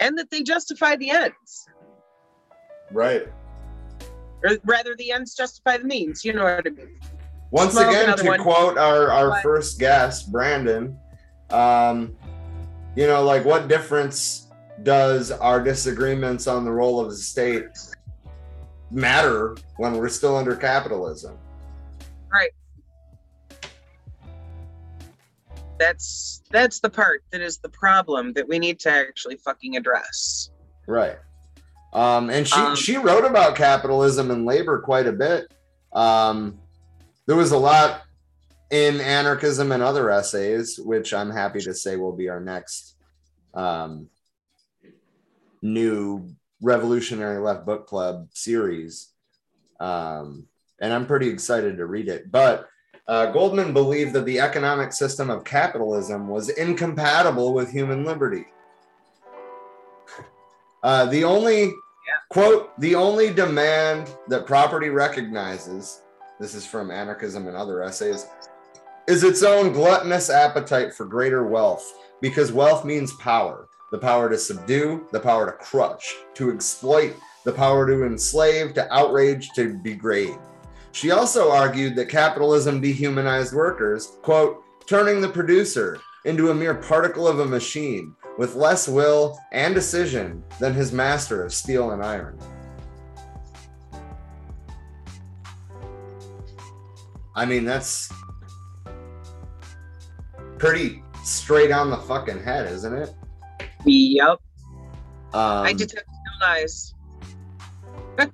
[0.00, 1.68] and that they justify the ends.
[2.90, 3.26] Right.
[4.44, 6.24] Or rather, the ends justify the means.
[6.24, 7.00] You know what I mean.
[7.50, 8.40] Once Smoke again, to one.
[8.40, 10.98] quote our, our first guest, Brandon,
[11.50, 12.16] um,
[12.96, 14.48] you know, like what difference
[14.82, 17.66] does our disagreements on the role of the state
[18.90, 21.38] matter when we're still under capitalism?
[22.32, 22.50] Right.
[25.78, 30.50] That's that's the part that is the problem that we need to actually fucking address.
[30.86, 31.18] Right.
[31.92, 35.52] Um and she um, she wrote about capitalism and labor quite a bit.
[35.92, 36.58] Um
[37.26, 38.02] there was a lot
[38.70, 42.96] in anarchism and other essays which i'm happy to say will be our next
[43.54, 44.08] um
[45.62, 46.28] new
[46.60, 49.12] revolutionary left book club series
[49.80, 50.46] um
[50.80, 52.68] and i'm pretty excited to read it but
[53.08, 58.46] uh, Goldman believed that the economic system of capitalism was incompatible with human liberty.
[60.82, 61.72] Uh, the only yeah.
[62.30, 66.02] quote, the only demand that property recognizes,
[66.38, 68.26] this is from Anarchism and other essays,
[69.08, 74.36] is its own gluttonous appetite for greater wealth, because wealth means power the power to
[74.36, 77.14] subdue, the power to crush, to exploit,
[77.44, 80.36] the power to enslave, to outrage, to degrade.
[80.92, 87.28] She also argued that capitalism dehumanized workers, quote, turning the producer into a mere particle
[87.28, 92.38] of a machine with less will and decision than his master of steel and iron.
[97.36, 98.10] I mean, that's
[100.58, 103.14] pretty straight on the fucking head, isn't it?
[103.84, 104.38] Yep.
[105.34, 106.94] Um, I detect no lies.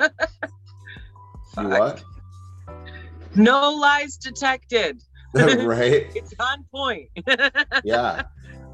[1.55, 2.05] what?
[3.35, 5.03] No lies detected.
[5.35, 6.07] right?
[6.15, 7.09] It's on point.
[7.83, 8.23] Yeah.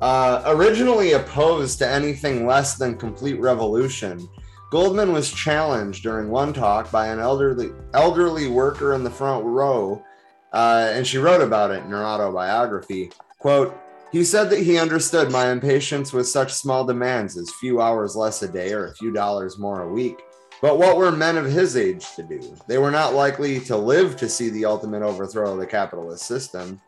[0.03, 4.29] Uh, originally opposed to anything less than complete revolution,
[4.71, 10.05] Goldman was challenged during one talk by an elderly elderly worker in the front row,
[10.53, 13.11] uh, and she wrote about it in her autobiography.
[13.39, 13.77] "Quote:
[14.13, 18.43] He said that he understood my impatience with such small demands as few hours less
[18.43, 20.19] a day or a few dollars more a week.
[20.61, 22.41] But what were men of his age to do?
[22.67, 26.81] They were not likely to live to see the ultimate overthrow of the capitalist system.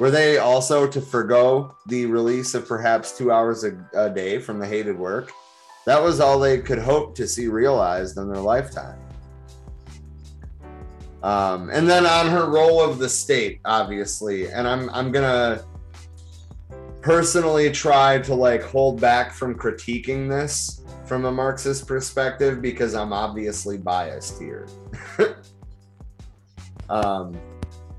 [0.00, 4.58] Were they also to forego the release of perhaps two hours a, a day from
[4.58, 5.30] the hated work?
[5.86, 8.98] That was all they could hope to see realized in their lifetime.
[11.22, 15.64] Um, and then on her role of the state, obviously, and I'm I'm gonna
[17.00, 23.12] personally try to like hold back from critiquing this from a Marxist perspective because I'm
[23.12, 24.66] obviously biased here.
[26.88, 27.36] um,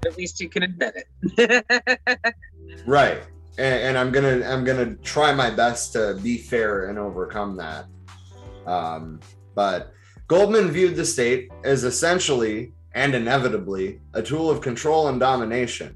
[0.06, 1.06] At least you can admit
[1.38, 2.36] it.
[2.86, 3.24] right
[3.58, 7.86] and, and i'm gonna i'm gonna try my best to be fair and overcome that
[8.66, 9.20] um,
[9.56, 9.94] but
[10.28, 15.96] goldman viewed the state as essentially and inevitably a tool of control and domination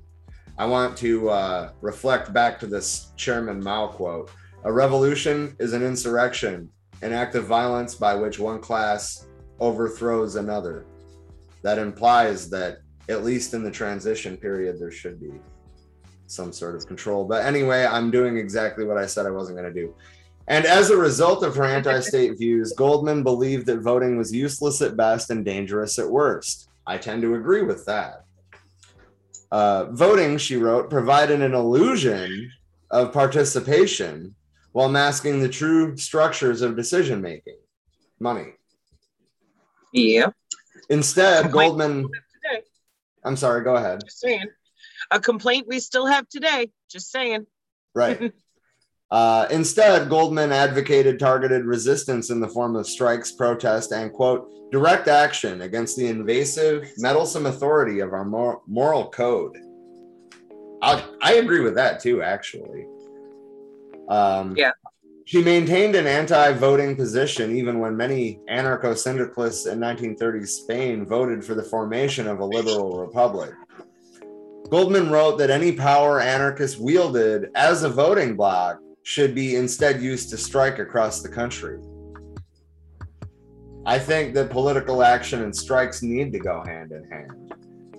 [0.57, 4.29] i want to uh, reflect back to this chairman mao quote
[4.63, 6.69] a revolution is an insurrection
[7.01, 9.27] an act of violence by which one class
[9.59, 10.85] overthrows another
[11.61, 12.79] that implies that
[13.09, 15.31] at least in the transition period there should be
[16.27, 17.25] some sort of control.
[17.25, 19.95] But anyway, I'm doing exactly what I said I wasn't going to do.
[20.49, 24.81] And as a result of her anti state views, Goldman believed that voting was useless
[24.81, 26.66] at best and dangerous at worst.
[26.87, 28.23] I tend to agree with that.
[29.51, 32.49] Uh, voting, she wrote, provided an illusion
[32.89, 34.33] of participation
[34.71, 37.57] while masking the true structures of decision making
[38.19, 38.53] money.
[39.91, 40.29] yeah.
[40.89, 42.09] Instead, Goldman,
[43.25, 44.01] I'm sorry, go ahead.
[44.05, 44.45] just saying.
[45.11, 46.69] A complaint we still have today.
[46.89, 47.45] Just saying.
[47.93, 48.31] Right.
[49.09, 55.07] Uh, instead, Goldman advocated targeted resistance in the form of strikes, protest, and quote, direct
[55.07, 59.57] action against the invasive, meddlesome authority of our mor- moral code.
[60.81, 62.85] I, I agree with that too, actually.
[64.09, 64.71] Um, Yeah.
[65.25, 71.43] She maintained an anti voting position even when many anarcho syndicalists in 1930s Spain voted
[71.43, 73.51] for the formation of a liberal republic.
[74.69, 80.29] Goldman wrote that any power anarchists wielded as a voting bloc should be instead used
[80.29, 81.79] to strike across the country.
[83.85, 87.53] I think that political action and strikes need to go hand in hand.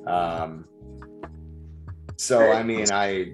[0.07, 0.67] Um,
[2.19, 3.33] so, I mean, I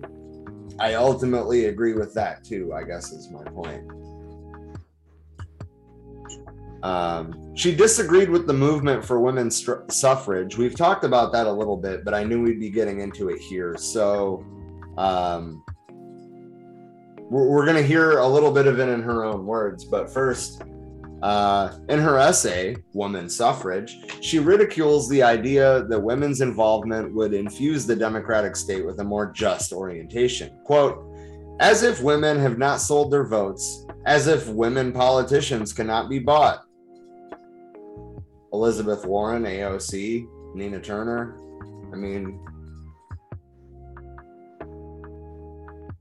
[0.78, 2.72] I ultimately agree with that too.
[2.72, 3.82] I guess is my point.
[6.84, 10.56] Um, she disagreed with the movement for women's str- suffrage.
[10.56, 13.40] We've talked about that a little bit, but I knew we'd be getting into it
[13.40, 13.76] here.
[13.76, 14.46] So
[14.96, 15.63] um,
[17.30, 19.84] we're, we're going to hear a little bit of it in her own words.
[19.84, 20.62] But first,
[21.22, 27.86] uh, in her essay, Woman Suffrage, she ridicules the idea that women's involvement would infuse
[27.86, 30.58] the democratic state with a more just orientation.
[30.64, 31.02] Quote,
[31.60, 36.64] as if women have not sold their votes, as if women politicians cannot be bought.
[38.52, 41.40] Elizabeth Warren, AOC, Nina Turner.
[41.92, 42.38] I mean,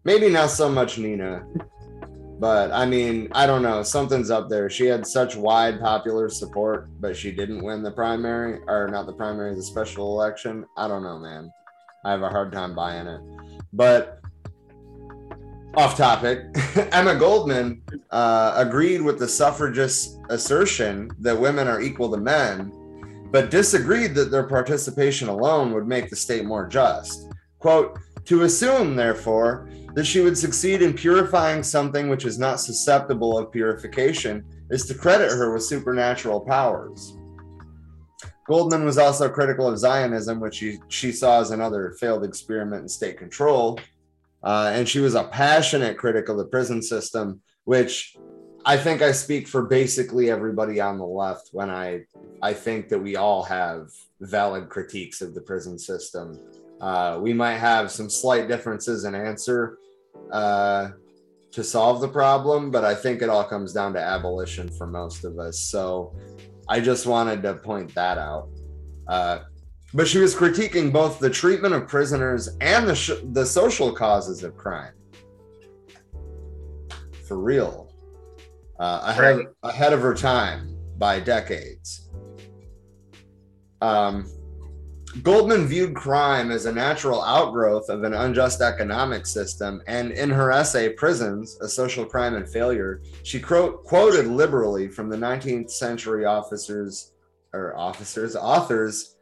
[0.03, 1.45] maybe not so much Nina,
[2.39, 3.83] but I mean, I don't know.
[3.83, 4.69] Something's up there.
[4.69, 9.13] She had such wide popular support, but she didn't win the primary, or not the
[9.13, 10.65] primary, the special election.
[10.77, 11.51] I don't know, man.
[12.05, 13.21] I have a hard time buying it.
[13.71, 14.19] But
[15.75, 16.45] off topic,
[16.91, 17.81] Emma Goldman
[18.11, 22.71] uh, agreed with the suffragists' assertion that women are equal to men,
[23.31, 27.27] but disagreed that their participation alone would make the state more just.
[27.59, 33.38] Quote, to assume, therefore, that she would succeed in purifying something which is not susceptible
[33.38, 37.15] of purification is to credit her with supernatural powers.
[38.47, 42.89] Goldman was also critical of Zionism, which she, she saw as another failed experiment in
[42.89, 43.80] state control.
[44.43, 48.17] Uh, and she was a passionate critic of the prison system, which
[48.65, 52.05] I think I speak for basically everybody on the left when I
[52.41, 56.39] I think that we all have valid critiques of the prison system.
[56.84, 59.77] Uh, we might have some slight differences in answer
[60.34, 60.89] uh,
[61.49, 65.23] to solve the problem, but I think it all comes down to abolition for most
[65.23, 65.57] of us.
[65.57, 66.13] So
[66.67, 68.49] I just wanted to point that out.
[69.07, 69.39] Uh,
[69.93, 74.43] but she was critiquing both the treatment of prisoners and the, sh- the social causes
[74.43, 74.91] of crime.
[77.25, 77.93] For real.
[78.77, 79.47] Uh, ahead, right.
[79.63, 82.09] ahead of her time by decades.
[83.81, 84.25] Um,
[85.22, 90.51] Goldman viewed crime as a natural outgrowth of an unjust economic system, and in her
[90.51, 97.14] essay, Prisons, A Social Crime and Failure, she quoted liberally from the 19th century officers,
[97.53, 99.16] or officers, authors,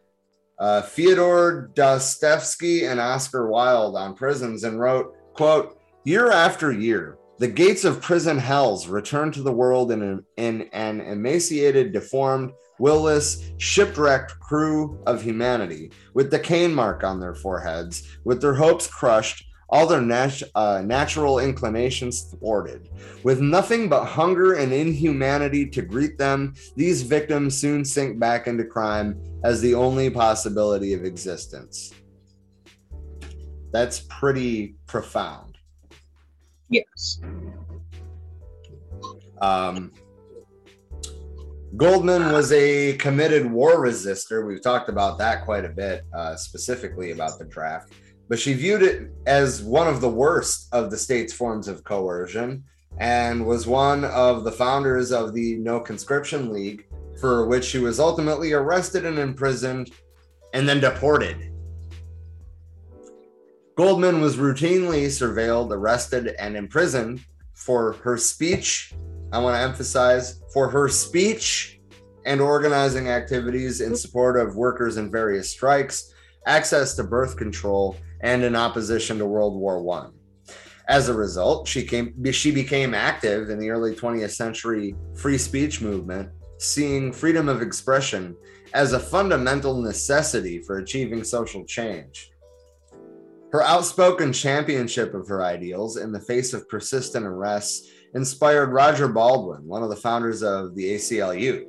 [0.59, 7.47] uh, Fyodor Dostoevsky and Oscar Wilde on prisons and wrote, quote, year after year, the
[7.47, 13.51] gates of prison hells return to the world in an, in an emaciated, deformed, willless,
[13.57, 19.45] shipwrecked crew of humanity, with the cane mark on their foreheads, with their hopes crushed,
[19.69, 22.89] all their nat- uh, natural inclinations thwarted.
[23.23, 28.65] With nothing but hunger and inhumanity to greet them, these victims soon sink back into
[28.65, 31.93] crime as the only possibility of existence.
[33.71, 35.57] That's pretty profound.
[36.69, 37.21] Yes.
[39.41, 39.91] Um,
[41.77, 44.45] Goldman was a committed war resistor.
[44.45, 47.93] We've talked about that quite a bit, uh, specifically about the draft.
[48.27, 52.65] But she viewed it as one of the worst of the state's forms of coercion
[52.97, 56.87] and was one of the founders of the No Conscription League,
[57.21, 59.91] for which she was ultimately arrested and imprisoned
[60.53, 61.53] and then deported.
[63.77, 67.21] Goldman was routinely surveilled, arrested, and imprisoned
[67.53, 68.93] for her speech
[69.31, 71.79] I want to emphasize for her speech
[72.25, 76.13] and organizing activities in support of workers in various strikes,
[76.45, 80.13] access to birth control, and in opposition to World War One.
[80.87, 85.81] As a result, she came she became active in the early 20th century free speech
[85.81, 88.35] movement, seeing freedom of expression
[88.73, 92.31] as a fundamental necessity for achieving social change.
[93.51, 99.65] Her outspoken championship of her ideals in the face of persistent arrests inspired Roger Baldwin,
[99.65, 101.67] one of the founders of the ACLU.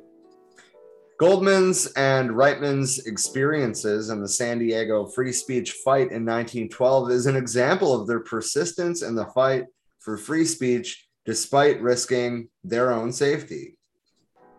[1.19, 7.35] Goldman's and Reitman's experiences in the San Diego free speech fight in 1912 is an
[7.35, 9.65] example of their persistence in the fight
[9.99, 13.77] for free speech despite risking their own safety.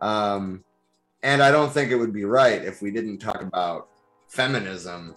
[0.01, 0.65] Um,
[1.23, 3.89] and I don't think it would be right if we didn't talk about
[4.29, 5.15] feminism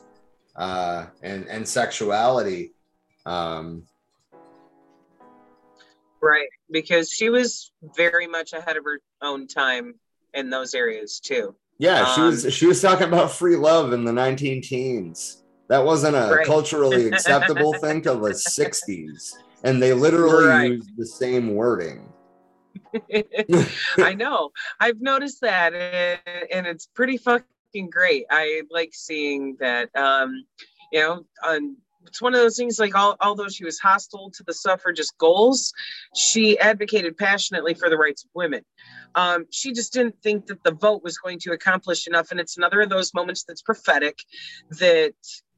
[0.55, 2.73] uh, and, and sexuality
[3.25, 3.83] um,
[6.27, 9.95] Right, because she was very much ahead of her own time
[10.33, 11.55] in those areas too.
[11.79, 15.43] Yeah, she um, was she was talking about free love in the 19 teens.
[15.69, 16.45] That wasn't a right.
[16.45, 19.33] culturally acceptable thing till the 60s.
[19.63, 20.71] And they literally right.
[20.71, 22.11] used the same wording.
[23.97, 24.51] I know.
[24.79, 28.25] I've noticed that and it's pretty fucking great.
[28.29, 30.45] I like seeing that um
[30.91, 31.77] you know on
[32.07, 35.73] it's one of those things like all, although she was hostile to the suffragist goals
[36.15, 38.63] she advocated passionately for the rights of women.
[39.15, 42.57] Um, she just didn't think that the vote was going to accomplish enough and it's
[42.57, 44.19] another of those moments that's prophetic
[44.71, 45.13] that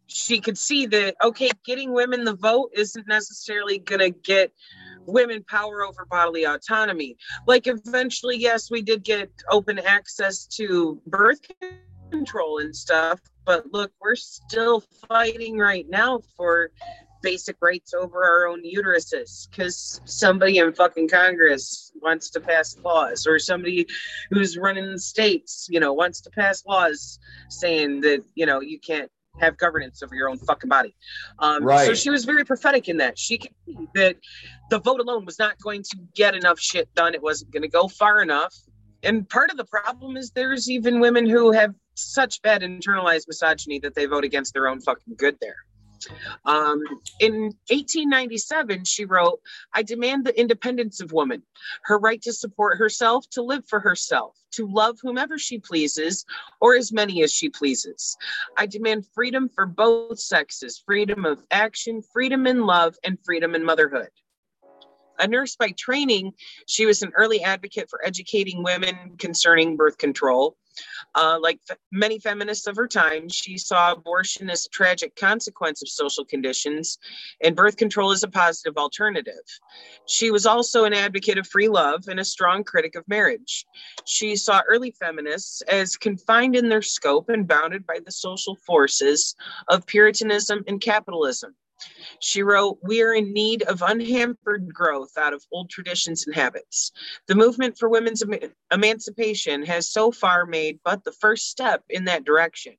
[0.08, 4.52] she could see that okay getting women the vote isn't necessarily going to get
[5.06, 7.16] women power over bodily autonomy.
[7.46, 11.42] Like eventually yes we did get open access to birth
[12.10, 13.20] control and stuff.
[13.46, 16.72] But look, we're still fighting right now for
[17.22, 23.28] basic rights over our own uteruses because somebody in fucking Congress wants to pass laws,
[23.28, 23.86] or somebody
[24.30, 28.80] who's running the states, you know, wants to pass laws saying that, you know, you
[28.80, 30.96] can't have governance over your own fucking body.
[31.40, 31.86] Um, right.
[31.86, 33.18] So she was very prophetic in that.
[33.18, 34.18] She could see that
[34.70, 37.14] the vote alone was not going to get enough shit done.
[37.14, 38.56] It wasn't going to go far enough.
[39.02, 43.80] And part of the problem is there's even women who have such bad internalized misogyny
[43.80, 45.58] that they vote against their own fucking good there.
[46.46, 46.82] Um,
[47.20, 49.40] in 1897, she wrote,
[49.74, 51.44] I demand the independence of woman,
[51.84, 56.26] her right to support herself, to live for herself, to love whomever she pleases,
[56.62, 58.18] or as many as she pleases.
[58.58, 63.64] I demand freedom for both sexes, freedom of action, freedom in love, and freedom in
[63.64, 64.10] motherhood.
[65.20, 66.32] A nurse by training,
[66.66, 70.56] she was an early advocate for educating women concerning birth control.
[71.16, 75.82] Uh, like f- many feminists of her time, she saw abortion as a tragic consequence
[75.82, 76.98] of social conditions
[77.42, 79.34] and birth control as a positive alternative.
[80.06, 83.66] She was also an advocate of free love and a strong critic of marriage.
[84.06, 89.36] She saw early feminists as confined in their scope and bounded by the social forces
[89.68, 91.56] of Puritanism and capitalism.
[92.20, 96.92] She wrote, We are in need of unhampered growth out of old traditions and habits.
[97.28, 98.24] The movement for women's
[98.72, 102.76] emancipation has so far made but the first step in that direction.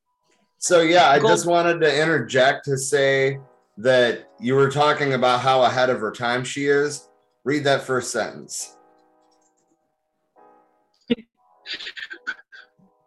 [0.58, 3.40] So, yeah, I Gold- just wanted to interject to say
[3.78, 7.08] that you were talking about how ahead of her time she is.
[7.44, 8.76] Read that first sentence.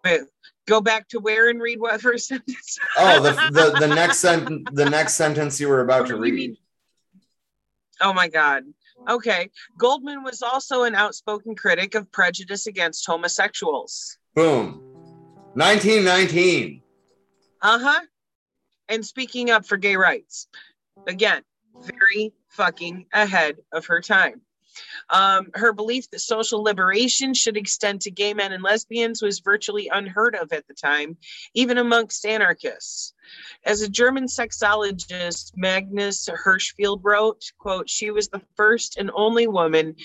[0.65, 2.79] Go back to where and read what first sentence.
[2.97, 6.57] Oh, the, the, the next sentence the next sentence you were about to read.
[8.01, 8.63] Oh my God.
[9.07, 9.49] Okay.
[9.77, 14.17] Goldman was also an outspoken critic of prejudice against homosexuals.
[14.35, 14.81] Boom.
[15.53, 16.81] 1919.
[17.61, 18.01] Uh huh.
[18.89, 20.47] And speaking up for gay rights.
[21.07, 21.43] Again,
[21.75, 24.41] very fucking ahead of her time.
[25.09, 29.89] Um, her belief that social liberation should extend to gay men and lesbians was virtually
[29.91, 31.17] unheard of at the time,
[31.53, 33.13] even amongst anarchists.
[33.65, 39.95] As a German sexologist, Magnus Hirschfeld wrote, quote, she was the first and only woman,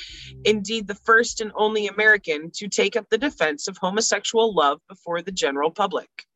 [0.44, 5.22] indeed the first and only American, to take up the defense of homosexual love before
[5.22, 6.26] the general public.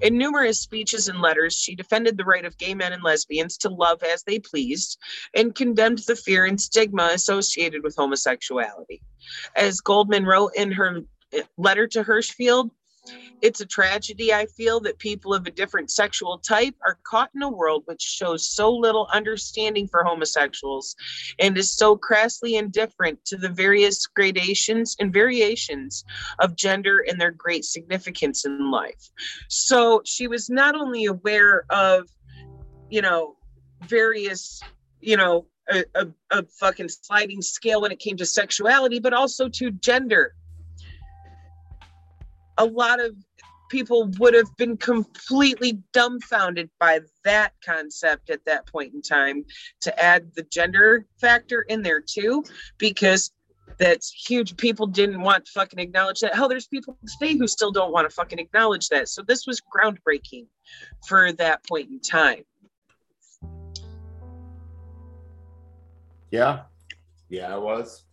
[0.00, 3.68] In numerous speeches and letters, she defended the right of gay men and lesbians to
[3.68, 4.98] love as they pleased
[5.34, 9.02] and condemned the fear and stigma associated with homosexuality.
[9.56, 12.70] As Goldman wrote in her eh, letter to Hirschfeld,
[13.42, 17.42] it's a tragedy, I feel, that people of a different sexual type are caught in
[17.42, 20.94] a world which shows so little understanding for homosexuals
[21.38, 26.04] and is so crassly indifferent to the various gradations and variations
[26.40, 29.10] of gender and their great significance in life.
[29.48, 32.08] So she was not only aware of,
[32.90, 33.36] you know,
[33.86, 34.60] various,
[35.00, 39.48] you know, a, a, a fucking sliding scale when it came to sexuality, but also
[39.48, 40.34] to gender.
[42.58, 43.14] A lot of
[43.70, 49.44] people would have been completely dumbfounded by that concept at that point in time
[49.80, 52.44] to add the gender factor in there too,
[52.78, 53.30] because
[53.78, 54.56] that's huge.
[54.56, 56.34] People didn't want to fucking acknowledge that.
[56.34, 59.08] Hell, there's people today who still don't want to fucking acknowledge that.
[59.08, 60.46] So this was groundbreaking
[61.06, 62.42] for that point in time.
[66.30, 66.62] Yeah.
[67.28, 68.04] Yeah, it was.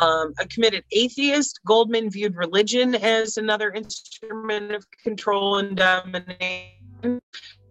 [0.00, 7.20] Um, a committed atheist, Goldman viewed religion as another instrument of control and domination.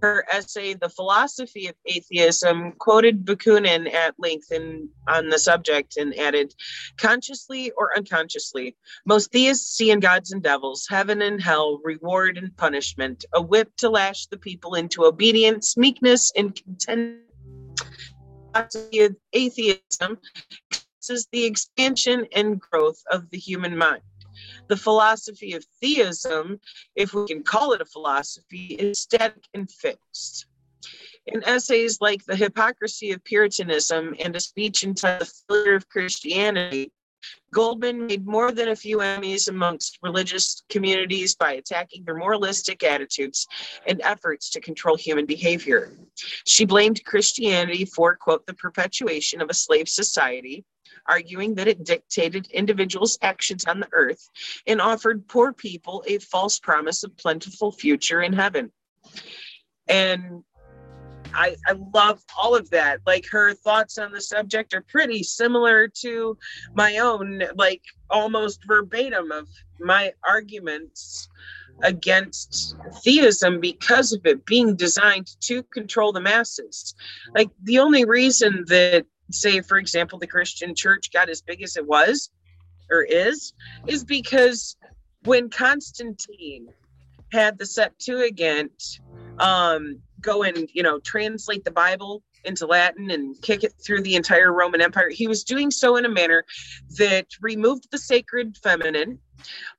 [0.01, 6.13] Her essay, The Philosophy of Atheism, quoted Bakunin at length in, on the subject and
[6.19, 6.53] added,
[6.97, 8.75] consciously or unconsciously,
[9.07, 13.71] most theists see in gods and devils, heaven and hell, reward and punishment, a whip
[13.77, 17.21] to lash the people into obedience, meekness, and content.
[19.33, 20.19] Atheism
[21.09, 24.01] is the expansion and growth of the human mind.
[24.67, 26.59] The philosophy of theism,
[26.95, 30.45] if we can call it a philosophy, is static and fixed.
[31.25, 36.91] In essays like The Hypocrisy of Puritanism and a speech entitled The Failure of Christianity,
[37.51, 43.47] Goldman made more than a few enemies amongst religious communities by attacking their moralistic attitudes
[43.87, 45.91] and efforts to control human behavior.
[46.45, 50.65] She blamed Christianity for, quote, the perpetuation of a slave society,
[51.07, 54.29] arguing that it dictated individuals' actions on the earth
[54.65, 58.71] and offered poor people a false promise of plentiful future in heaven.
[59.87, 60.43] And
[61.33, 62.99] I, I love all of that.
[63.05, 66.37] Like her thoughts on the subject are pretty similar to
[66.73, 69.47] my own, like almost verbatim of
[69.79, 71.29] my arguments
[71.83, 76.95] against theism because of it being designed to control the masses.
[77.35, 81.77] Like the only reason that, say, for example, the Christian church got as big as
[81.77, 82.29] it was
[82.89, 83.53] or is,
[83.87, 84.77] is because
[85.23, 86.67] when Constantine
[87.31, 88.99] had the Septuagint
[89.39, 94.15] um, go and you know translate the Bible into Latin and kick it through the
[94.15, 95.09] entire Roman Empire.
[95.09, 96.45] He was doing so in a manner
[96.97, 99.19] that removed the sacred feminine,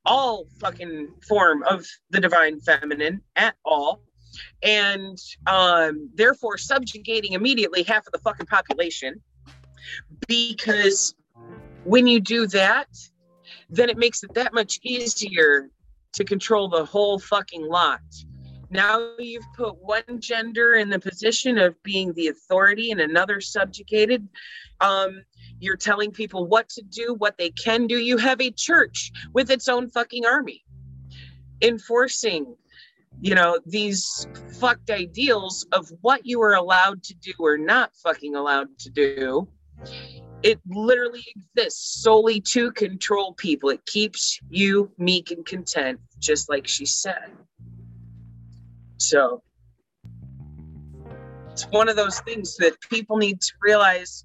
[0.04, 4.02] all fucking form of the divine feminine at all,
[4.62, 9.22] and um, therefore subjugating immediately half of the fucking population.
[10.26, 11.14] Because
[11.84, 12.88] when you do that,
[13.70, 15.70] then it makes it that much easier
[16.14, 18.00] to control the whole fucking lot.
[18.70, 24.28] Now you've put one gender in the position of being the authority and another subjugated.
[24.80, 25.22] Um,
[25.60, 27.98] you're telling people what to do, what they can do.
[27.98, 30.64] You have a church with its own fucking army
[31.62, 32.54] enforcing,
[33.20, 34.26] you know, these
[34.60, 39.48] fucked ideals of what you are allowed to do or not fucking allowed to do.
[40.42, 43.70] It literally exists solely to control people.
[43.70, 47.32] It keeps you meek and content, just like she said.
[48.98, 49.42] So,
[51.50, 54.24] it's one of those things that people need to realize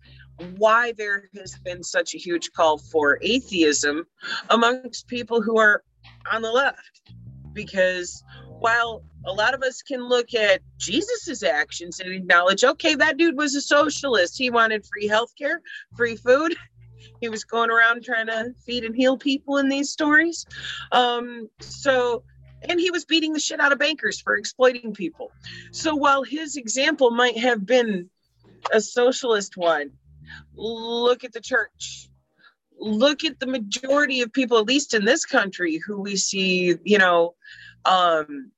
[0.58, 4.06] why there has been such a huge call for atheism
[4.49, 5.84] amongst people who are
[6.32, 7.01] on the left
[7.54, 8.24] because
[8.60, 13.38] while a lot of us can look at jesus's actions and acknowledge okay that dude
[13.38, 14.38] was a socialist.
[14.38, 15.58] He wanted free healthcare
[15.96, 16.56] free food.
[17.20, 20.46] He was going around trying to feed and heal people in these stories.
[20.92, 22.24] Um so
[22.62, 25.32] and he was beating the shit out of bankers for exploiting people.
[25.72, 28.10] So while his example might have been
[28.72, 29.92] a socialist one
[30.56, 32.10] look at the church.
[32.80, 36.98] Look at the majority of people at least in this country who we see you
[36.98, 37.36] know
[37.86, 38.52] um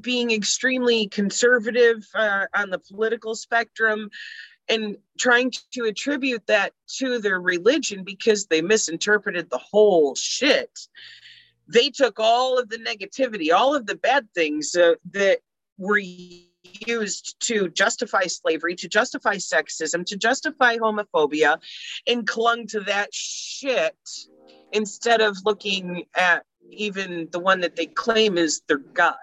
[0.00, 4.10] being extremely conservative uh, on the political spectrum
[4.68, 10.70] and trying to attribute that to their religion because they misinterpreted the whole shit.
[11.68, 15.40] They took all of the negativity all of the bad things uh, that
[15.78, 16.00] were
[16.86, 21.58] used to justify slavery, to justify sexism, to justify homophobia,
[22.06, 23.96] and clung to that shit
[24.72, 29.14] instead of looking at even the one that they claim is their God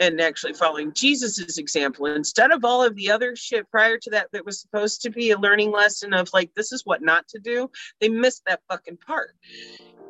[0.00, 4.28] and actually following Jesus's example instead of all of the other shit prior to that
[4.32, 7.38] that was supposed to be a learning lesson of like this is what not to
[7.38, 7.70] do.
[8.00, 9.30] They missed that fucking part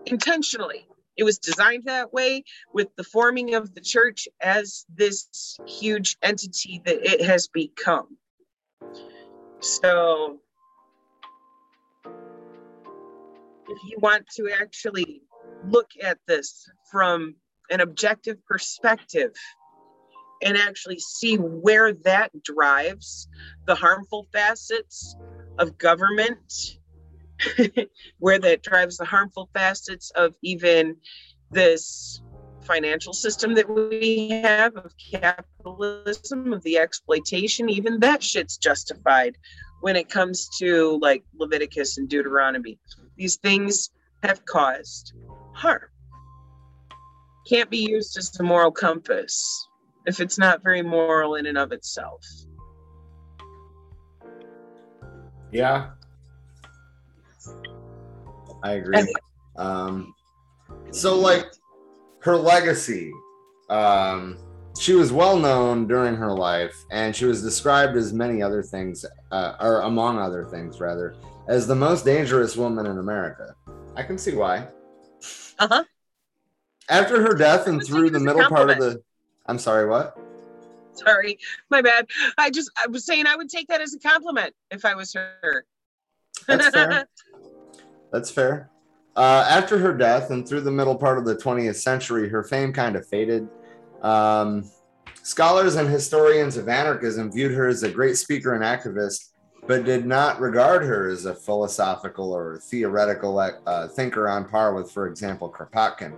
[0.06, 0.86] intentionally.
[1.16, 6.82] It was designed that way with the forming of the church as this huge entity
[6.84, 8.18] that it has become.
[9.60, 10.40] So,
[13.68, 15.22] if you want to actually
[15.66, 17.36] look at this from
[17.70, 19.32] an objective perspective
[20.42, 23.28] and actually see where that drives
[23.66, 25.16] the harmful facets
[25.58, 26.78] of government
[28.18, 30.96] where that drives the harmful facets of even
[31.50, 32.20] this
[32.62, 39.36] financial system that we have of capitalism of the exploitation even that shit's justified
[39.80, 42.78] when it comes to like leviticus and deuteronomy.
[43.16, 43.90] These things
[44.22, 45.12] have caused
[45.54, 45.82] harm.
[47.48, 49.68] Can't be used as a moral compass
[50.06, 52.24] if it's not very moral in and of itself
[55.52, 55.90] Yeah,
[58.62, 59.14] I agree.
[59.56, 60.14] Um,
[60.90, 61.46] so, like
[62.20, 63.12] her legacy,
[63.70, 64.38] um,
[64.78, 69.04] she was well known during her life, and she was described as many other things,
[69.30, 71.16] uh, or among other things, rather,
[71.48, 73.54] as the most dangerous woman in America.
[73.96, 74.68] I can see why.
[75.58, 75.84] Uh huh.
[76.88, 79.02] After her death and through the middle part of the,
[79.48, 80.16] I'm sorry, what?
[80.94, 81.38] Sorry,
[81.70, 82.06] my bad.
[82.38, 85.12] I just I was saying I would take that as a compliment if I was
[85.14, 85.64] her.
[86.46, 87.08] That's fair.
[88.12, 88.70] That's fair.
[89.16, 92.72] Uh, after her death and through the middle part of the 20th century, her fame
[92.72, 93.48] kind of faded.
[94.02, 94.70] Um,
[95.22, 99.32] scholars and historians of anarchism viewed her as a great speaker and activist,
[99.66, 104.92] but did not regard her as a philosophical or theoretical uh, thinker on par with,
[104.92, 106.14] for example, Kropotkin.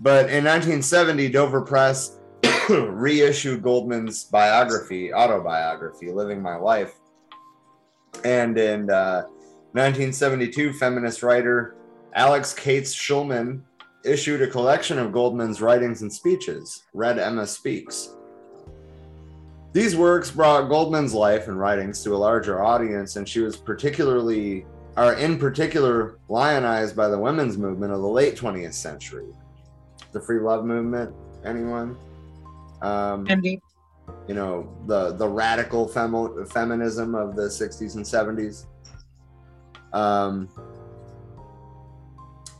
[0.00, 2.18] But in 1970, Dover Press
[2.68, 6.94] reissued Goldman's biography, autobiography, Living My Life.
[8.24, 9.22] And in uh,
[9.72, 11.76] 1972, feminist writer
[12.14, 13.60] Alix Kates Shulman
[14.04, 18.14] issued a collection of Goldman's writings and speeches, Red Emma Speaks.
[19.72, 24.64] These works brought Goldman's life and writings to a larger audience, and she was particularly,
[24.96, 29.26] or in particular, lionized by the women's movement of the late 20th century.
[30.16, 31.14] The free love movement,
[31.44, 31.94] anyone?
[32.80, 33.60] Um, Indeed.
[34.26, 38.64] you know the the radical feminism of the 60s and 70s
[39.92, 40.48] um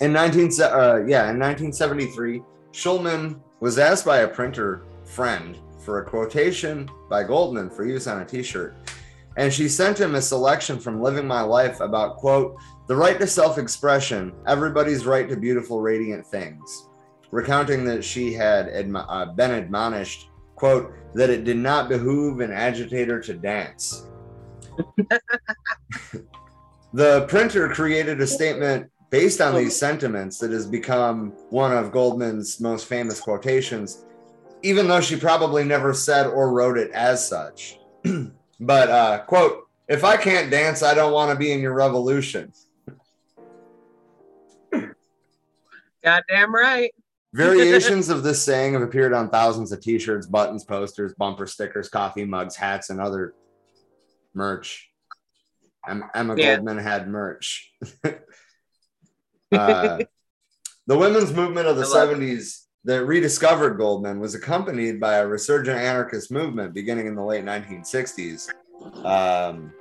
[0.00, 2.42] in 19 uh, yeah in 1973
[2.72, 8.20] shulman was asked by a printer friend for a quotation by goldman for use on
[8.20, 8.74] a t-shirt
[9.38, 13.26] and she sent him a selection from living my life about quote the right to
[13.26, 16.88] self-expression everybody's right to beautiful radiant things
[17.30, 22.52] recounting that she had admo- uh, been admonished quote that it did not behoove an
[22.52, 24.06] agitator to dance.
[26.92, 32.58] The printer created a statement based on these sentiments that has become one of goldman's
[32.58, 34.06] most famous quotations
[34.62, 37.78] even though she probably never said or wrote it as such.
[38.58, 42.54] But uh quote if i can't dance i don't want to be in your revolution.
[46.02, 46.94] Goddamn right.
[47.36, 52.24] Variations of this saying have appeared on thousands of t-shirts, buttons, posters, bumper stickers, coffee
[52.24, 53.34] mugs, hats, and other
[54.34, 54.88] merch.
[55.88, 56.56] Em- Emma Yeah.
[56.56, 57.72] Goldman had merch.
[59.52, 59.98] uh,
[60.86, 62.18] the women's movement of the I love it.
[62.18, 67.44] 70s that rediscovered Goldman was accompanied by a resurgent anarchist movement beginning in the late
[67.44, 68.48] 1960s.
[69.04, 69.72] Um,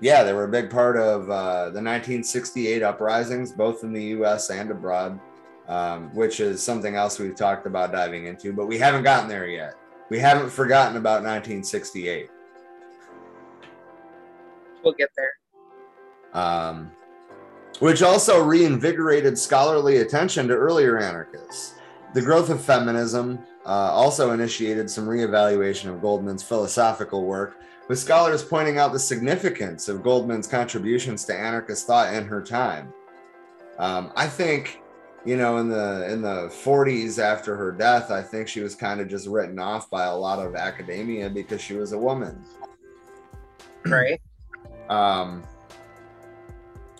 [0.00, 4.50] yeah, they were a big part of uh, the 1968 uprisings, both in the US
[4.50, 5.18] and abroad,
[5.70, 9.46] um, which is something else we've talked about diving into, but we haven't gotten there
[9.46, 9.74] yet.
[10.10, 12.28] We haven't forgotten about 1968.
[14.82, 16.42] We'll get there.
[16.42, 16.90] Um,
[17.78, 21.76] which also reinvigorated scholarly attention to earlier anarchists.
[22.14, 28.42] The growth of feminism uh, also initiated some reevaluation of Goldman's philosophical work, with scholars
[28.42, 32.92] pointing out the significance of Goldman's contributions to anarchist thought in her time.
[33.78, 34.79] Um, I think,
[35.24, 39.00] you know, in the in the 40s after her death, I think she was kind
[39.00, 42.42] of just written off by a lot of academia because she was a woman.
[43.84, 44.20] Right.
[44.88, 45.44] Um.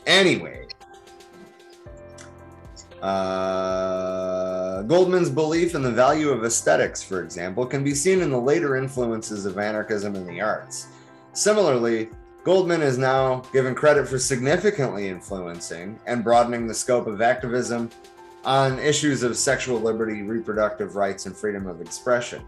[0.07, 0.69] Anyway,
[3.03, 8.41] uh, Goldman's belief in the value of aesthetics, for example, can be seen in the
[8.41, 10.89] later influences of anarchism in the arts.
[11.33, 12.11] Similarly,
[12.45, 17.91] Goldman is now given credit for significantly influencing and broadening the scope of activism
[18.45, 22.43] on issues of sexual liberty, reproductive rights, and freedom of expression.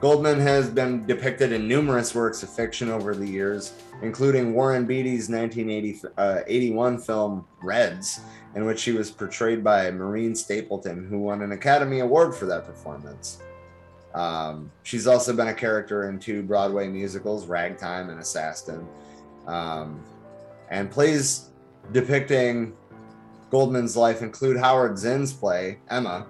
[0.00, 5.28] Goldman has been depicted in numerous works of fiction over the years, including Warren Beatty's
[5.28, 8.20] 1981 uh, film Reds,
[8.54, 12.64] in which she was portrayed by Maureen Stapleton, who won an Academy Award for that
[12.64, 13.42] performance.
[14.14, 18.86] Um, she's also been a character in two Broadway musicals, Ragtime and Assassin,
[19.46, 20.02] um,
[20.70, 21.50] and plays
[21.92, 22.74] depicting
[23.50, 26.26] Goldman's life include Howard Zinn's play, Emma,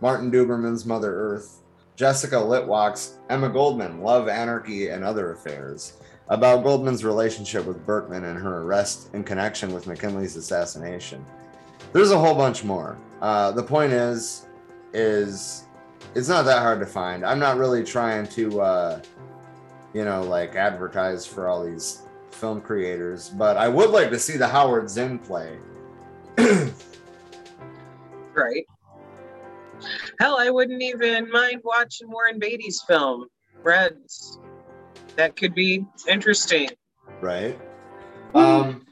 [0.00, 1.62] Martin Duberman's Mother Earth,
[1.96, 5.98] Jessica Litwak's Emma Goldman, Love, Anarchy, and Other Affairs,
[6.28, 11.24] about Goldman's relationship with Berkman and her arrest in connection with McKinley's assassination.
[11.92, 12.98] There's a whole bunch more.
[13.20, 14.46] Uh, the point is,
[14.92, 15.64] is
[16.14, 17.24] it's not that hard to find.
[17.24, 19.02] I'm not really trying to, uh,
[19.92, 24.36] you know, like advertise for all these film creators, but I would like to see
[24.36, 25.58] the Howard Zinn play.
[28.34, 28.64] right.
[30.20, 33.26] Hell, I wouldn't even mind watching Warren Beatty's film,
[33.62, 34.38] Reds.
[35.16, 36.68] That could be interesting.
[37.20, 37.58] Right.
[38.34, 38.84] Um,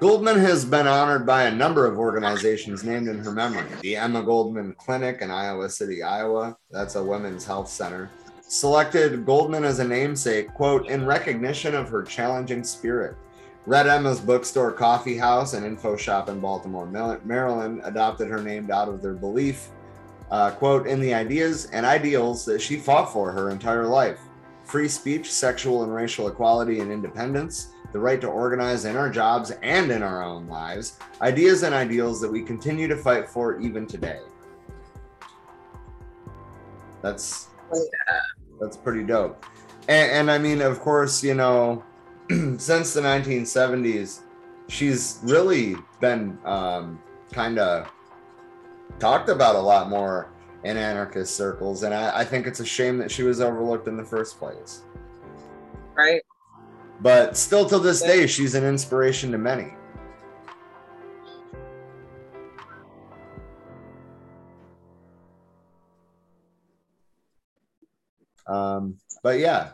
[0.00, 3.68] Goldman has been honored by a number of organizations named in her memory.
[3.82, 6.56] The Emma Goldman Clinic in Iowa City, Iowa.
[6.70, 8.10] That's a women's health center.
[8.40, 13.14] Selected Goldman as a namesake, quote, in recognition of her challenging spirit.
[13.66, 16.86] Red Emma's Bookstore Coffee House and Info Shop in Baltimore,
[17.24, 19.68] Maryland adopted her name out of their belief
[20.30, 24.20] uh, quote, in the ideas and ideals that she fought for her entire life
[24.64, 29.50] free speech, sexual and racial equality and independence, the right to organize in our jobs
[29.62, 33.84] and in our own lives, ideas and ideals that we continue to fight for even
[33.84, 34.20] today.
[37.02, 37.48] That's
[38.60, 39.44] that's pretty dope.
[39.88, 41.82] And, and I mean, of course, you know,
[42.58, 44.20] since the 1970s,
[44.68, 47.02] she's really been um,
[47.32, 47.90] kind of
[49.00, 50.30] talked about a lot more
[50.62, 51.82] in anarchist circles.
[51.82, 54.82] And I, I think it's a shame that she was overlooked in the first place.
[55.96, 56.22] Right.
[57.00, 59.74] But still to this day, she's an inspiration to many.
[68.46, 69.70] Um, but yeah,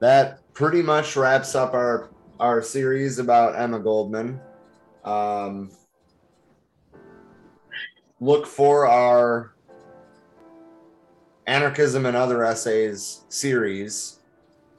[0.00, 4.40] that pretty much wraps up our our series about Emma Goldman.
[5.04, 5.70] Um,
[8.18, 9.54] look for our
[11.46, 14.20] anarchism and other essays series.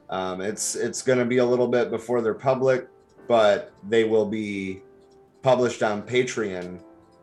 [0.10, 2.88] Um, it's it's going to be a little bit before they're public,
[3.28, 4.82] but they will be
[5.42, 6.82] published on Patreon,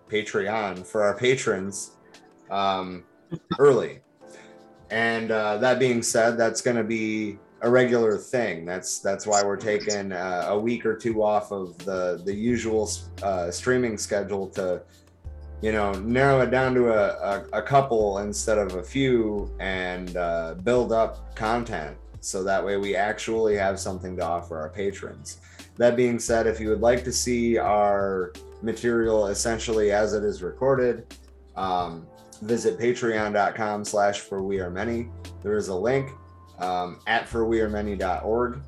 [0.08, 1.92] Patreon for our patrons
[2.50, 3.04] um,
[3.58, 4.00] early.
[4.90, 8.64] And uh, that being said, that's going to be a regular thing.
[8.64, 12.90] That's that's why we're taking uh, a week or two off of the the usual
[13.22, 14.82] uh, streaming schedule to
[15.60, 17.08] you know, narrow it down to a,
[17.52, 22.76] a, a couple instead of a few and uh, build up content so that way
[22.76, 25.38] we actually have something to offer our patrons.
[25.76, 28.32] That being said, if you would like to see our
[28.62, 31.14] material essentially as it is recorded,
[31.56, 32.06] um,
[32.42, 35.08] visit patreon.com slash for we are many.
[35.42, 36.10] There is a link
[36.60, 38.60] um, at forwearemany.org,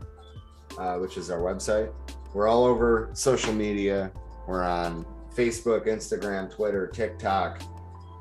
[0.79, 1.93] uh, which is our website.
[2.35, 4.13] We're all over social media.
[4.47, 7.63] We're on Facebook, Instagram, Twitter, TikTok.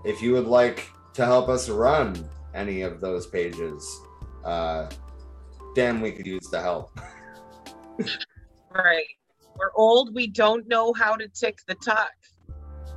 [0.05, 4.01] If you would like to help us run any of those pages,
[4.43, 4.89] uh,
[5.75, 6.99] damn, we could use the help.
[8.73, 9.05] right.
[9.57, 10.15] We're old.
[10.15, 12.11] We don't know how to tick the talk.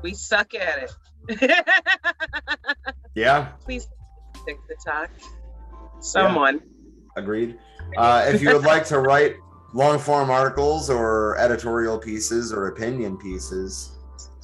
[0.02, 0.90] We suck at
[1.28, 1.64] it.
[3.14, 3.86] Yeah, Please
[4.46, 5.10] tick the talk.
[6.02, 6.60] Someone.
[7.16, 7.58] agreed.
[7.96, 9.36] Uh, if you would like to write
[9.72, 13.98] long form articles or editorial pieces or opinion pieces,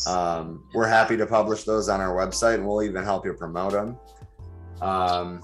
[0.07, 3.73] um, we're happy to publish those on our website and we'll even help you promote
[3.73, 3.99] them.
[4.81, 5.43] Um,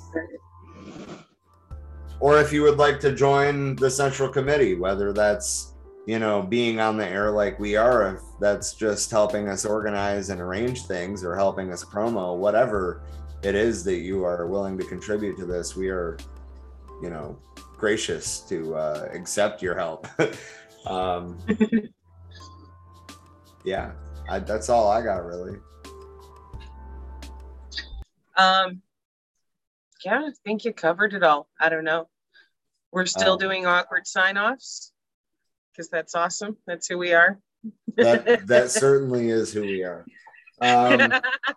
[2.20, 5.72] or if you would like to join the central committee, whether that's
[6.06, 10.30] you know being on the air like we are, if that's just helping us organize
[10.30, 13.02] and arrange things or helping us promo, whatever
[13.44, 16.16] it is that you are willing to contribute to this, we are,
[17.02, 17.38] you know,
[17.76, 20.08] gracious to uh, accept your help.
[20.86, 21.38] um,
[23.64, 23.92] yeah,
[24.28, 25.58] I, that's all I got really.
[28.36, 28.82] Um,
[30.04, 31.48] yeah, I think you covered it all.
[31.60, 32.08] I don't know.
[32.92, 34.92] We're still Um, doing awkward sign offs
[35.72, 36.56] because that's awesome.
[36.66, 37.38] That's who we are.
[37.96, 40.04] That that certainly is who we are.
[40.60, 41.12] Um,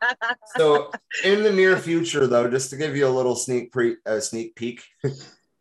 [0.57, 0.91] so
[1.23, 4.55] in the near future though just to give you a little sneak pre a sneak
[4.55, 4.83] peek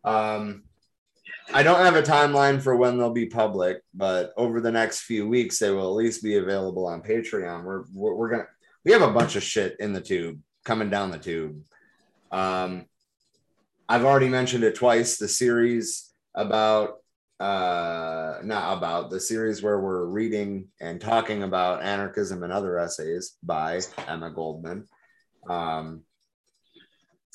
[0.05, 0.63] um
[1.53, 5.29] i don't have a timeline for when they'll be public but over the next few
[5.29, 7.63] weeks they will at least be available on patreon.
[7.63, 8.49] We're we're, we're gonna
[8.85, 11.63] we have a bunch of shit in the tube coming down the tube.
[12.33, 12.87] Um
[13.89, 16.97] i've already mentioned it twice the series about
[17.41, 23.37] uh not about the series where we're reading and talking about anarchism and other essays
[23.43, 24.87] by emma goldman.
[25.49, 26.03] Um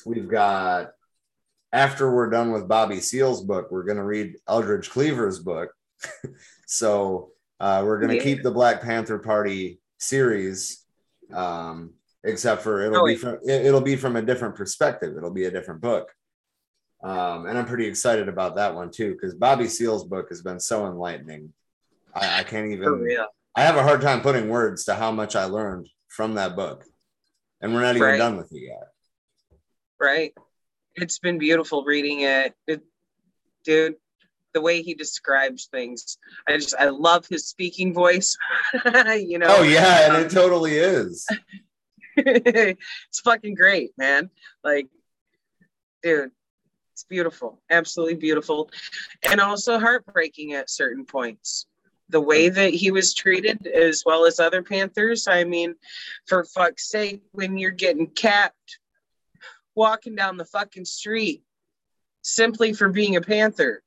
[0.04, 0.90] we've got
[1.72, 5.70] after we're done with bobby seale's book we're going to read eldridge cleaver's book.
[6.66, 7.30] So
[7.60, 8.22] uh we're going to Yeah.
[8.22, 10.84] keep the black panther party series
[11.32, 11.92] um
[12.24, 15.16] except for it'll Oh, be from it'll be from a different perspective.
[15.16, 16.10] It'll be a different book
[17.02, 20.60] um, and I'm pretty excited about that one too, because Bobby Seale's book has been
[20.60, 21.52] so enlightening.
[22.14, 22.88] I, I can't even.
[22.88, 23.26] real.
[23.54, 26.84] I have a hard time putting words to how much I learned from that book,
[27.60, 28.18] and we're not even Right.
[28.18, 28.88] done with it yet.
[30.00, 30.32] Right.
[30.94, 32.54] It's been beautiful reading it.
[32.66, 32.82] it.
[33.64, 33.94] Dude,
[34.52, 36.18] the way he describes things.
[36.48, 38.36] I just I love his speaking voice.
[38.74, 39.46] you know.
[39.48, 41.26] Oh yeah, and it totally is.
[42.16, 44.28] it's fucking great, man.
[44.62, 44.88] Like,
[46.02, 46.30] dude,
[47.02, 48.70] it's beautiful, absolutely beautiful,
[49.28, 51.66] and also heartbreaking at certain points.
[52.10, 55.26] The way that he was treated, as well as other Panthers.
[55.26, 55.74] I mean,
[56.26, 58.78] for fuck's sake, when you're getting capped
[59.74, 61.42] walking down the fucking street
[62.20, 63.82] simply for being a Panther,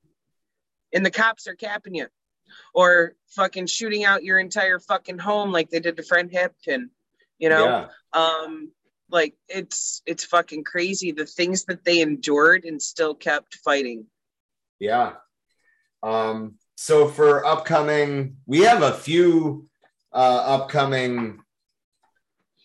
[0.93, 2.07] and the cops are capping you,
[2.73, 6.89] or fucking shooting out your entire fucking home like they did to Fred Hampton,
[7.37, 8.71] you know yeah, um
[9.15, 14.05] like it's it's fucking crazy the things that they endured and still kept fighting
[14.79, 15.13] yeah.
[16.03, 19.67] Um, so for upcoming, we have a few
[20.13, 21.39] uh, upcoming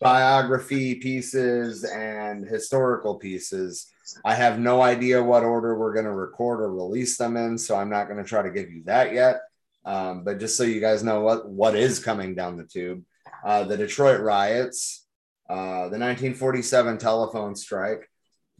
[0.00, 3.86] biography pieces and historical pieces.
[4.24, 7.76] I have no idea what order we're going to record or release them in, so
[7.76, 9.40] I'm not going to try to give you that yet.
[9.84, 13.02] Um, but just so you guys know what what is coming down the tube,
[13.44, 15.06] uh, the Detroit riots,
[15.50, 18.08] uh, the 1947 telephone strike,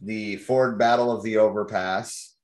[0.01, 2.35] the Ford Battle of the Overpass,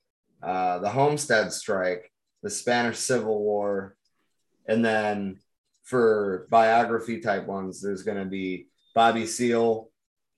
[0.42, 2.10] uh, the Homestead strike,
[2.44, 3.98] the Spanish Civil War,
[4.66, 5.38] and then
[5.84, 9.90] for biography type ones, there's going to be Bobby Seale,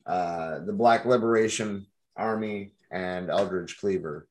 [0.07, 1.85] uh, the Black Liberation
[2.17, 4.27] Army, and Eldridge Cleaver.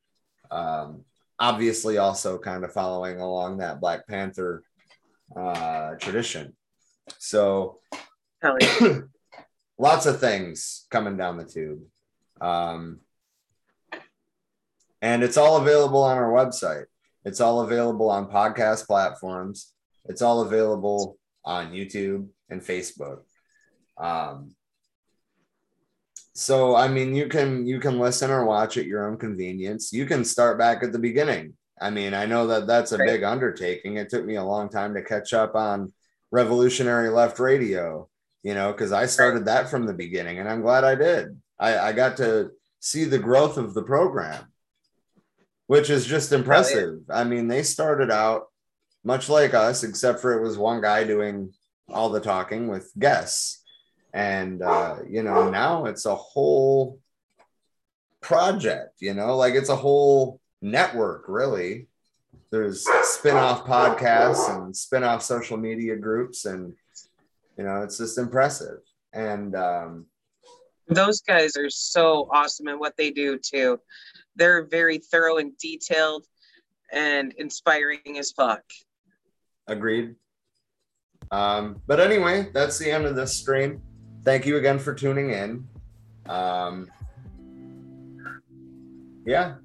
[0.50, 1.04] Um,
[1.38, 4.64] obviously, also kind of following along that Black Panther
[5.36, 6.56] uh, tradition.
[7.18, 7.78] So,
[8.42, 8.98] yeah.
[9.78, 11.80] lots of things coming down the tube.
[12.40, 13.00] Um,
[15.00, 16.86] and it's all available on our website.
[17.24, 19.72] It's all available on podcast platforms.
[20.06, 23.20] It's all available on YouTube and Facebook.
[23.96, 24.54] Um,
[26.34, 29.92] so I mean, you can you can listen or watch at your own convenience.
[29.92, 31.54] You can start back at the beginning.
[31.80, 33.96] I mean, I know that that's a big undertaking.
[33.96, 35.92] It took me a long time to catch up on
[36.30, 38.08] Revolutionary Left Radio,
[38.42, 41.40] you know, because I started that from the beginning, and I'm glad I did.
[41.58, 42.50] I, I got to
[42.80, 44.52] see the growth of the program,
[45.66, 47.00] which is just impressive.
[47.10, 48.46] I mean, they started out
[49.04, 51.52] much like us, except for it was one guy doing
[51.88, 53.62] all the talking with guests.
[54.14, 57.00] And, uh, you know, now it's a whole
[58.20, 61.88] project, you know, like it's a whole network, really.
[62.50, 66.74] There's spin off podcasts and spin off social media groups, and,
[67.58, 68.78] you know, it's just impressive.
[69.12, 70.06] And, um,
[70.88, 73.78] those guys are so awesome at what they do too
[74.36, 76.24] they're very thorough and detailed
[76.92, 78.62] and inspiring as fuck
[79.68, 80.14] Agreed.
[81.30, 83.82] Um, but anyway, that's the end of this stream.
[84.24, 85.68] thank you again for tuning in.
[86.26, 86.90] Um,
[89.26, 89.56] yeah,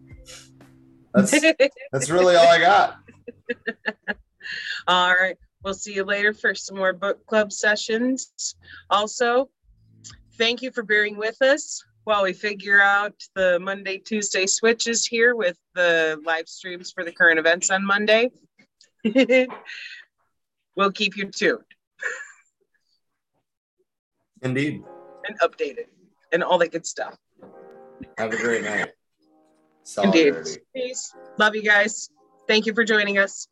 [1.14, 1.32] that's
[1.91, 2.98] that's really all I got.
[4.88, 5.38] All right.
[5.64, 8.56] We'll see you later for some more book club sessions.
[8.90, 9.49] Also,
[10.38, 15.35] thank you for bearing with us while we figure out the Monday, Tuesday switches here
[15.35, 18.30] with the live streams for the current events on Monday.
[20.76, 21.60] we'll keep you tuned
[24.41, 24.84] Indeed.
[25.27, 25.85] and updated
[26.31, 27.15] and all that good stuff.
[28.18, 28.90] Have a great night.
[30.02, 30.35] Indeed.
[30.76, 31.14] Peace.
[31.38, 32.10] Love you guys.
[32.48, 33.48] Thank you for joining us.